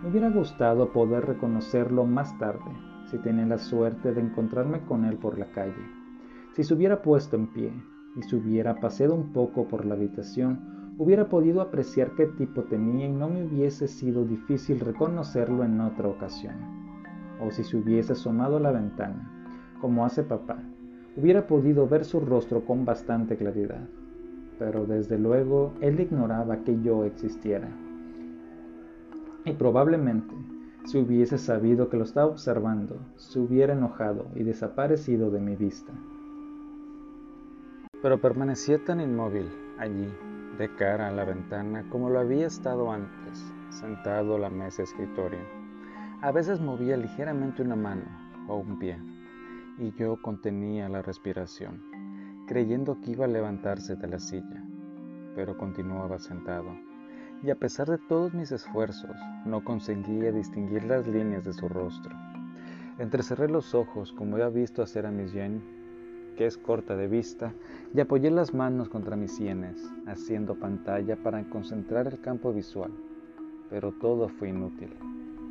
Me 0.01 0.09
hubiera 0.09 0.29
gustado 0.31 0.91
poder 0.91 1.25
reconocerlo 1.25 2.05
más 2.05 2.37
tarde, 2.39 2.71
si 3.05 3.19
tenía 3.19 3.45
la 3.45 3.59
suerte 3.59 4.11
de 4.11 4.21
encontrarme 4.21 4.81
con 4.85 5.05
él 5.05 5.17
por 5.17 5.37
la 5.37 5.45
calle. 5.51 5.85
Si 6.53 6.63
se 6.63 6.73
hubiera 6.73 7.03
puesto 7.03 7.35
en 7.35 7.47
pie 7.53 7.71
y 8.15 8.23
se 8.23 8.35
hubiera 8.35 8.75
paseado 8.79 9.13
un 9.13 9.31
poco 9.31 9.67
por 9.67 9.85
la 9.85 9.93
habitación, 9.93 10.95
hubiera 10.97 11.29
podido 11.29 11.61
apreciar 11.61 12.15
qué 12.15 12.25
tipo 12.25 12.63
tenía 12.63 13.05
y 13.05 13.11
no 13.11 13.29
me 13.29 13.45
hubiese 13.45 13.87
sido 13.87 14.25
difícil 14.25 14.79
reconocerlo 14.79 15.63
en 15.63 15.79
otra 15.79 16.07
ocasión. 16.07 16.55
O 17.39 17.51
si 17.51 17.63
se 17.63 17.77
hubiese 17.77 18.13
asomado 18.13 18.57
a 18.57 18.59
la 18.59 18.71
ventana, 18.71 19.31
como 19.79 20.05
hace 20.05 20.23
papá, 20.23 20.57
hubiera 21.15 21.45
podido 21.45 21.87
ver 21.87 22.03
su 22.03 22.19
rostro 22.19 22.65
con 22.65 22.83
bastante 22.83 23.37
claridad 23.37 23.87
pero 24.62 24.86
desde 24.86 25.17
luego 25.17 25.74
él 25.82 26.00
ignoraba 26.00 26.58
que 26.58 26.80
yo 26.84 27.04
existiera. 27.04 27.67
Y 29.43 29.54
probablemente, 29.54 30.36
si 30.86 31.00
hubiese 31.00 31.39
sabido 31.39 31.89
que 31.89 31.97
lo 31.97 32.04
estaba 32.04 32.28
observando, 32.28 33.00
se 33.15 33.39
hubiera 33.39 33.74
enojado 33.74 34.28
y 34.36 34.43
desaparecido 34.43 35.32
de 35.32 35.39
mi 35.39 35.56
vista. 35.56 35.91
Pero 38.04 38.21
permanecía 38.21 38.78
tan 38.86 39.02
inmóvil 39.02 39.50
allí, 39.80 40.08
de 40.60 40.76
cara 40.76 41.08
a 41.08 41.12
la 41.12 41.26
ventana, 41.26 41.84
como 41.89 42.12
lo 42.12 42.19
había 42.19 42.45
estado 42.45 42.91
antes, 42.91 43.43
sentado 43.71 44.36
a 44.36 44.39
la 44.41 44.52
mesa 44.52 44.84
escritorio. 44.84 45.39
A 46.21 46.32
veces 46.32 46.62
movía 46.62 46.97
ligeramente 46.97 47.63
una 47.63 47.76
mano 47.76 48.04
o 48.47 48.58
un 48.58 48.78
pie, 48.78 49.00
y 49.80 49.91
yo 49.93 50.21
contenía 50.21 50.88
la 50.88 51.02
respiración 51.02 51.90
creyendo 52.47 52.99
que 53.01 53.12
iba 53.12 53.25
a 53.25 53.30
levantarse 53.30 53.95
de 53.95 54.08
la 54.08 54.19
silla, 54.19 54.63
pero 55.36 55.58
continuaba 55.58 56.19
sentado, 56.19 56.75
y 57.43 57.49
a 57.49 57.56
pesar 57.56 57.89
de 57.89 57.97
todos 57.97 58.34
mis 58.34 58.51
esfuerzos, 58.51 59.15
no 59.45 59.63
conseguía 59.63 60.32
distinguir 60.32 60.84
las 60.84 61.08
líneas 61.08 61.43
de 61.45 61.54
su 61.54 61.67
rostro. 61.67 62.15
Entrecerré 62.99 63.49
los 63.49 63.73
ojos, 63.73 64.13
como 64.13 64.36
había 64.36 64.49
visto 64.49 64.84
hacer 64.84 65.06
a 65.06 65.12
Miss 65.12 65.34
Jane, 65.34 65.62
que 66.38 66.45
es 66.45 66.58
corta 66.58 66.95
de 66.95 67.08
vista, 67.08 67.54
y 67.93 67.99
apoyé 67.99 68.30
las 68.32 68.54
manos 68.54 68.89
contra 68.89 69.15
mis 69.15 69.36
sienes, 69.36 69.91
haciendo 70.06 70.56
pantalla 70.56 71.15
para 71.15 71.43
concentrar 71.49 72.08
el 72.08 72.19
campo 72.21 72.54
visual, 72.54 72.91
pero 73.69 73.91
todo 73.91 74.30
fue 74.30 74.49
inútil. 74.49 74.93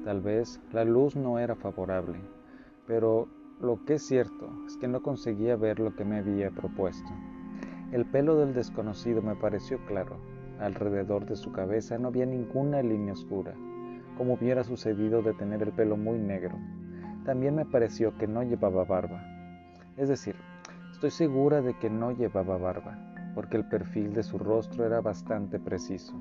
Tal 0.05 0.21
vez 0.21 0.61
la 0.73 0.85
luz 0.85 1.17
no 1.17 1.39
era 1.39 1.55
favorable, 1.57 2.19
pero 2.87 3.29
lo 3.61 3.85
que 3.85 3.95
es 3.95 4.03
cierto 4.07 4.51
es 4.67 4.79
que 4.79 4.89
no 4.89 5.03
conseguía 5.03 5.55
ver 5.55 5.81
lo 5.81 5.95
que 5.95 6.05
me 6.05 6.19
había 6.19 6.51
propuesto. 6.51 7.11
El 7.93 8.07
pelo 8.07 8.37
del 8.37 8.55
desconocido 8.55 9.21
me 9.21 9.37
pareció 9.37 9.85
claro. 9.85 10.17
Alrededor 10.59 11.27
de 11.27 11.37
su 11.37 11.53
cabeza 11.53 11.99
no 11.99 12.09
había 12.09 12.25
ninguna 12.25 12.83
línea 12.83 13.13
oscura, 13.13 13.55
como 14.17 14.35
hubiera 14.35 14.65
sucedido 14.65 15.21
de 15.23 15.35
tener 15.35 15.63
el 15.63 15.73
pelo 15.73 15.99
muy 15.99 16.19
negro. 16.19 16.59
También 17.27 17.55
me 17.55 17.67
pareció 17.67 18.17
que 18.17 18.27
no 18.27 18.43
llevaba 18.43 18.85
barba. 18.85 19.23
Es 19.99 20.09
decir, 20.09 20.37
estoy 20.93 21.11
segura 21.11 21.61
de 21.61 21.75
que 21.79 21.91
no 21.91 22.13
llevaba 22.13 22.57
barba, 22.57 22.99
porque 23.35 23.59
el 23.59 23.69
perfil 23.69 24.15
de 24.15 24.23
su 24.23 24.39
rostro 24.39 24.87
era 24.87 25.03
bastante 25.03 25.59
preciso. 25.59 26.15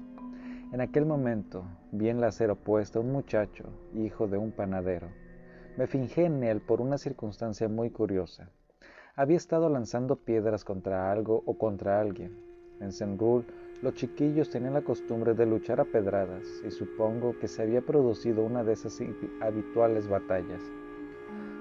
En 0.73 0.82
aquel 0.82 1.06
momento 1.06 1.63
vi 1.93 2.10
en 2.10 2.19
la 2.19 2.28
acera 2.28 2.54
opuesta 2.54 2.99
un 2.99 3.13
muchacho, 3.13 3.63
hijo 3.93 4.28
de 4.28 4.38
un 4.38 4.52
panadero, 4.52 5.08
me 5.79 5.87
fingí 5.87 6.23
en 6.23 6.43
él 6.43 6.59
por 6.59 6.81
una 6.81 6.97
circunstancia 6.97 7.69
muy 7.69 7.89
curiosa. 7.89 8.49
Había 9.15 9.37
estado 9.37 9.69
lanzando 9.69 10.17
piedras 10.17 10.65
contra 10.65 11.09
algo 11.09 11.41
o 11.45 11.57
contra 11.57 12.01
alguien. 12.01 12.37
En 12.81 12.91
Senrul 12.91 13.45
Los 13.81 13.93
chiquillos 13.93 14.49
tenían 14.49 14.73
la 14.73 14.81
costumbre 14.81 15.35
de 15.35 15.45
luchar 15.45 15.79
a 15.79 15.85
pedradas 15.85 16.43
y 16.67 16.71
supongo 16.71 17.39
que 17.39 17.47
se 17.47 17.61
había 17.61 17.79
producido 17.79 18.43
una 18.43 18.65
de 18.65 18.73
esas 18.73 18.99
habituales 19.39 20.09
batallas. 20.09 20.61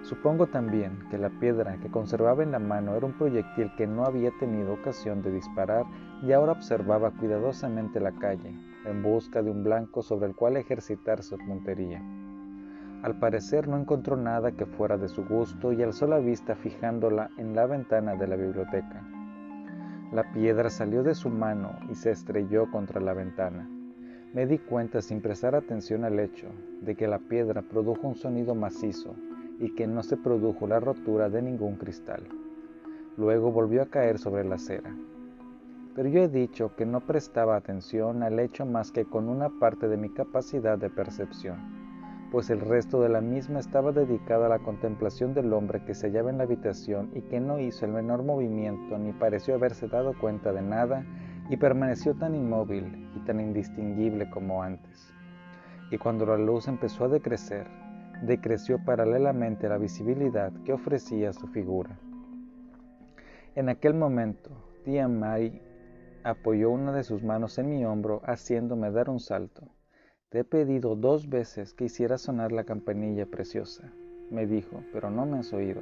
Supongo 0.02 0.48
también 0.48 0.98
que 1.12 1.18
la 1.18 1.30
piedra 1.38 1.78
que 1.80 1.88
conservaba 1.88 2.42
en 2.42 2.50
la 2.50 2.58
mano 2.58 2.96
era 2.96 3.06
un 3.06 3.16
proyectil 3.16 3.70
que 3.76 3.86
no 3.86 4.04
había 4.04 4.32
tenido 4.40 4.72
ocasión 4.72 5.22
de 5.22 5.30
disparar 5.30 5.86
y 6.24 6.32
ahora 6.32 6.50
observaba 6.50 7.12
cuidadosamente 7.12 8.00
la 8.00 8.10
calle, 8.18 8.52
en 8.84 9.00
busca 9.00 9.44
de 9.44 9.50
un 9.52 9.62
blanco 9.62 10.02
sobre 10.02 10.26
el 10.26 10.34
cual 10.34 10.56
ejercitar 10.56 11.22
su 11.22 11.38
puntería. 11.38 12.02
Al 13.02 13.14
parecer 13.14 13.68
no 13.68 13.78
encontró 13.78 14.16
nada 14.16 14.50
que 14.50 14.66
fuera 14.66 14.96
de 14.98 15.08
su 15.08 15.24
gusto 15.24 15.72
y 15.72 15.82
alzó 15.82 16.08
la 16.08 16.18
vista 16.18 16.56
fijándola 16.56 17.30
en 17.36 17.54
la 17.54 17.66
ventana 17.66 18.16
de 18.16 18.26
la 18.26 18.34
biblioteca. 18.34 19.04
La 20.12 20.32
piedra 20.32 20.68
salió 20.68 21.04
de 21.04 21.14
su 21.14 21.30
mano 21.30 21.78
y 21.90 21.94
se 21.94 22.10
estrelló 22.10 22.70
contra 22.70 23.00
la 23.00 23.14
ventana. 23.14 23.68
Me 24.34 24.46
di 24.46 24.58
cuenta 24.58 25.00
sin 25.00 25.20
prestar 25.20 25.54
atención 25.54 26.04
al 26.04 26.18
hecho 26.18 26.48
de 26.80 26.96
que 26.96 27.06
la 27.06 27.18
piedra 27.18 27.62
produjo 27.62 28.08
un 28.08 28.16
sonido 28.16 28.54
macizo 28.54 29.14
y 29.60 29.74
que 29.74 29.86
no 29.86 30.02
se 30.02 30.16
produjo 30.16 30.66
la 30.66 30.80
rotura 30.80 31.28
de 31.28 31.40
ningún 31.40 31.76
cristal. 31.76 32.22
Luego 33.16 33.52
volvió 33.52 33.82
a 33.82 33.86
caer 33.86 34.18
sobre 34.18 34.44
la 34.44 34.56
acera. 34.56 34.94
Pero 35.94 36.08
yo 36.08 36.22
he 36.22 36.28
dicho 36.28 36.74
que 36.76 36.86
no 36.86 37.00
prestaba 37.00 37.56
atención 37.56 38.22
al 38.22 38.38
hecho 38.38 38.66
más 38.66 38.90
que 38.92 39.04
con 39.04 39.28
una 39.28 39.50
parte 39.60 39.88
de 39.88 39.96
mi 39.96 40.10
capacidad 40.10 40.78
de 40.78 40.90
percepción, 40.90 41.87
pues 42.30 42.50
el 42.50 42.60
resto 42.60 43.00
de 43.00 43.08
la 43.08 43.20
misma 43.20 43.58
estaba 43.58 43.92
dedicado 43.92 44.44
a 44.44 44.48
la 44.48 44.58
contemplación 44.58 45.32
del 45.32 45.52
hombre 45.52 45.84
que 45.84 45.94
se 45.94 46.08
hallaba 46.08 46.30
en 46.30 46.38
la 46.38 46.44
habitación 46.44 47.10
y 47.14 47.22
que 47.22 47.40
no 47.40 47.58
hizo 47.58 47.86
el 47.86 47.92
menor 47.92 48.22
movimiento 48.22 48.98
ni 48.98 49.12
pareció 49.12 49.54
haberse 49.54 49.88
dado 49.88 50.12
cuenta 50.18 50.52
de 50.52 50.60
nada 50.60 51.04
y 51.48 51.56
permaneció 51.56 52.14
tan 52.14 52.34
inmóvil 52.34 53.08
y 53.16 53.20
tan 53.20 53.40
indistinguible 53.40 54.28
como 54.28 54.62
antes. 54.62 55.12
Y 55.90 55.96
cuando 55.96 56.26
la 56.26 56.36
luz 56.36 56.68
empezó 56.68 57.04
a 57.04 57.08
decrecer, 57.08 57.66
decreció 58.22 58.84
paralelamente 58.84 59.68
la 59.68 59.78
visibilidad 59.78 60.52
que 60.64 60.74
ofrecía 60.74 61.32
su 61.32 61.46
figura. 61.48 61.98
En 63.54 63.70
aquel 63.70 63.94
momento, 63.94 64.50
tía 64.84 65.08
Mary 65.08 65.62
apoyó 66.24 66.70
una 66.70 66.92
de 66.92 67.04
sus 67.04 67.22
manos 67.22 67.58
en 67.58 67.70
mi 67.70 67.84
hombro, 67.86 68.20
haciéndome 68.24 68.90
dar 68.90 69.08
un 69.08 69.18
salto. 69.18 69.62
Te 70.30 70.40
he 70.40 70.44
pedido 70.44 70.94
dos 70.94 71.28
veces 71.28 71.72
que 71.72 71.86
hiciera 71.86 72.18
sonar 72.18 72.52
la 72.52 72.64
campanilla 72.64 73.24
preciosa, 73.24 73.92
me 74.30 74.46
dijo, 74.46 74.82
pero 74.92 75.10
no 75.10 75.24
me 75.24 75.38
has 75.38 75.52
oído. 75.52 75.80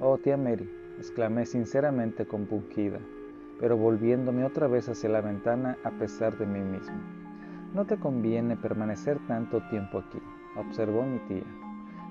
Oh, 0.00 0.16
tía 0.16 0.36
Mary, 0.36 0.68
exclamé 0.96 1.44
sinceramente 1.44 2.26
compungida, 2.26 2.98
pero 3.60 3.76
volviéndome 3.76 4.44
otra 4.44 4.68
vez 4.68 4.88
hacia 4.88 5.10
la 5.10 5.20
ventana 5.20 5.76
a 5.84 5.90
pesar 5.98 6.38
de 6.38 6.46
mí 6.46 6.60
mismo. 6.60 6.96
No 7.74 7.84
te 7.84 7.98
conviene 7.98 8.56
permanecer 8.56 9.18
tanto 9.26 9.60
tiempo 9.68 9.98
aquí 9.98 10.18
observó 10.58 11.02
mi 11.02 11.18
tía. 11.20 11.46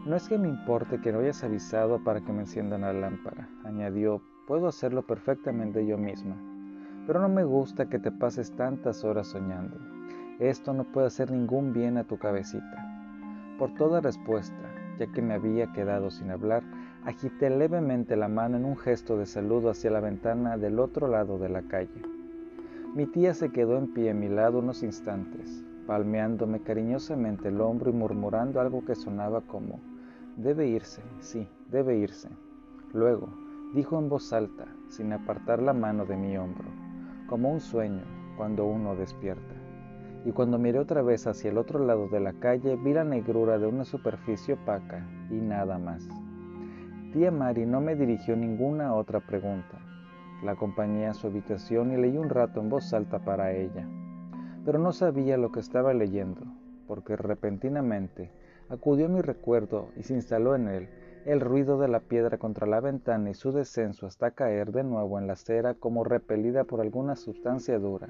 No 0.06 0.16
es 0.16 0.30
que 0.30 0.38
me 0.38 0.48
importe 0.48 1.02
que 1.02 1.12
no 1.12 1.20
hayas 1.20 1.44
avisado 1.44 2.04
para 2.04 2.22
que 2.22 2.32
me 2.32 2.42
enciendan 2.42 2.82
la 2.82 2.94
lámpara, 2.94 3.50
añadió, 3.66 4.22
puedo 4.48 4.68
hacerlo 4.68 5.06
perfectamente 5.06 5.86
yo 5.86 5.98
misma, 5.98 6.38
pero 7.06 7.20
no 7.20 7.30
me 7.30 7.44
gusta 7.44 7.90
que 7.90 8.00
te 8.00 8.12
pases 8.12 8.56
tantas 8.56 9.04
horas 9.04 9.28
soñando. 9.28 9.97
Esto 10.40 10.72
no 10.72 10.84
puede 10.84 11.08
hacer 11.08 11.32
ningún 11.32 11.74
bien 11.74 11.98
a 11.98 12.04
tu 12.04 12.20
cabecita. 12.20 12.86
Por 13.58 13.74
toda 13.74 14.02
respuesta, 14.02 14.56
ya 15.00 15.08
que 15.08 15.20
me 15.20 15.34
había 15.34 15.72
quedado 15.74 16.12
sin 16.12 16.30
hablar, 16.30 16.62
agité 17.06 17.50
levemente 17.50 18.16
la 18.16 18.28
mano 18.28 18.58
en 18.58 18.66
un 18.66 18.78
gesto 18.78 19.18
de 19.18 19.26
saludo 19.26 19.72
hacia 19.72 19.90
la 19.90 20.00
ventana 20.00 20.56
del 20.58 20.78
otro 20.78 21.08
lado 21.08 21.40
de 21.40 21.50
la 21.50 21.64
calle. 21.64 22.04
Mi 22.94 23.08
tía 23.08 23.34
se 23.34 23.52
quedó 23.52 23.80
en 23.80 23.94
pie 23.94 24.12
a 24.12 24.14
mi 24.14 24.30
lado 24.30 24.60
unos 24.60 24.84
instantes, 24.84 25.66
palmeándome 25.88 26.62
cariñosamente 26.62 27.48
el 27.48 27.60
hombro 27.60 27.90
y 27.90 27.94
murmurando 27.94 28.62
algo 28.62 28.86
que 28.86 28.94
sonaba 28.94 29.42
como, 29.42 29.80
debe 30.36 30.68
irse, 30.68 31.02
sí, 31.20 31.48
debe 31.72 31.98
irse. 31.98 32.30
Luego, 32.94 33.28
dijo 33.74 33.98
en 33.98 34.08
voz 34.08 34.32
alta, 34.34 34.66
sin 34.90 35.14
apartar 35.14 35.64
la 35.64 35.74
mano 35.74 36.06
de 36.06 36.16
mi 36.16 36.38
hombro, 36.38 36.70
como 37.28 37.52
un 37.52 37.60
sueño 37.60 38.04
cuando 38.38 38.66
uno 38.66 38.96
despierta. 38.96 39.57
Y 40.28 40.32
cuando 40.34 40.60
miré 40.60 40.78
otra 40.78 41.02
vez 41.02 41.26
hacia 41.26 41.50
el 41.50 41.58
otro 41.58 41.80
lado 41.80 42.08
de 42.10 42.20
la 42.20 42.34
calle, 42.34 42.76
vi 42.76 42.94
la 42.94 43.04
negrura 43.04 43.58
de 43.58 43.66
una 43.66 43.86
superficie 43.86 44.54
opaca 44.54 45.04
y 45.32 45.36
nada 45.36 45.80
más. 45.80 46.08
Tía 47.14 47.32
Mari 47.32 47.66
no 47.66 47.82
me 47.82 47.96
dirigió 47.96 48.36
ninguna 48.36 48.94
otra 48.94 49.22
pregunta. 49.22 49.80
La 50.44 50.52
acompañé 50.52 51.08
a 51.08 51.16
su 51.16 51.28
habitación 51.28 51.92
y 51.94 51.98
leí 51.98 52.18
un 52.18 52.30
rato 52.30 52.60
en 52.60 52.70
voz 52.70 52.94
alta 52.94 53.18
para 53.20 53.54
ella 53.54 53.88
pero 54.68 54.80
no 54.80 54.92
sabía 54.92 55.38
lo 55.38 55.54
que 55.54 55.62
estaba 55.62 55.94
leyendo, 55.94 56.42
porque 56.88 57.16
repentinamente 57.16 58.34
acudió 58.68 59.06
a 59.06 59.08
mi 59.08 59.22
recuerdo 59.22 59.92
y 59.96 60.04
se 60.04 60.14
instaló 60.14 60.56
en 60.56 60.68
él 60.68 60.90
el 61.26 61.40
ruido 61.40 61.80
de 61.80 61.88
la 61.88 62.02
piedra 62.02 62.38
contra 62.38 62.68
la 62.68 62.82
ventana 62.82 63.30
y 63.30 63.34
su 63.34 63.54
descenso 63.54 64.08
hasta 64.08 64.32
caer 64.32 64.74
de 64.74 64.84
nuevo 64.84 65.20
en 65.20 65.28
la 65.28 65.34
acera 65.34 65.74
como 65.74 66.04
repelida 66.04 66.66
por 66.66 66.82
alguna 66.82 67.16
sustancia 67.16 67.80
dura. 67.80 68.10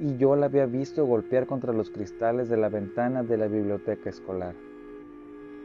Y 0.00 0.16
yo 0.16 0.34
la 0.34 0.46
había 0.46 0.64
visto 0.64 1.04
golpear 1.04 1.46
contra 1.46 1.74
los 1.74 1.90
cristales 1.90 2.48
de 2.48 2.56
la 2.56 2.70
ventana 2.70 3.22
de 3.22 3.36
la 3.36 3.48
biblioteca 3.48 4.08
escolar. 4.08 4.54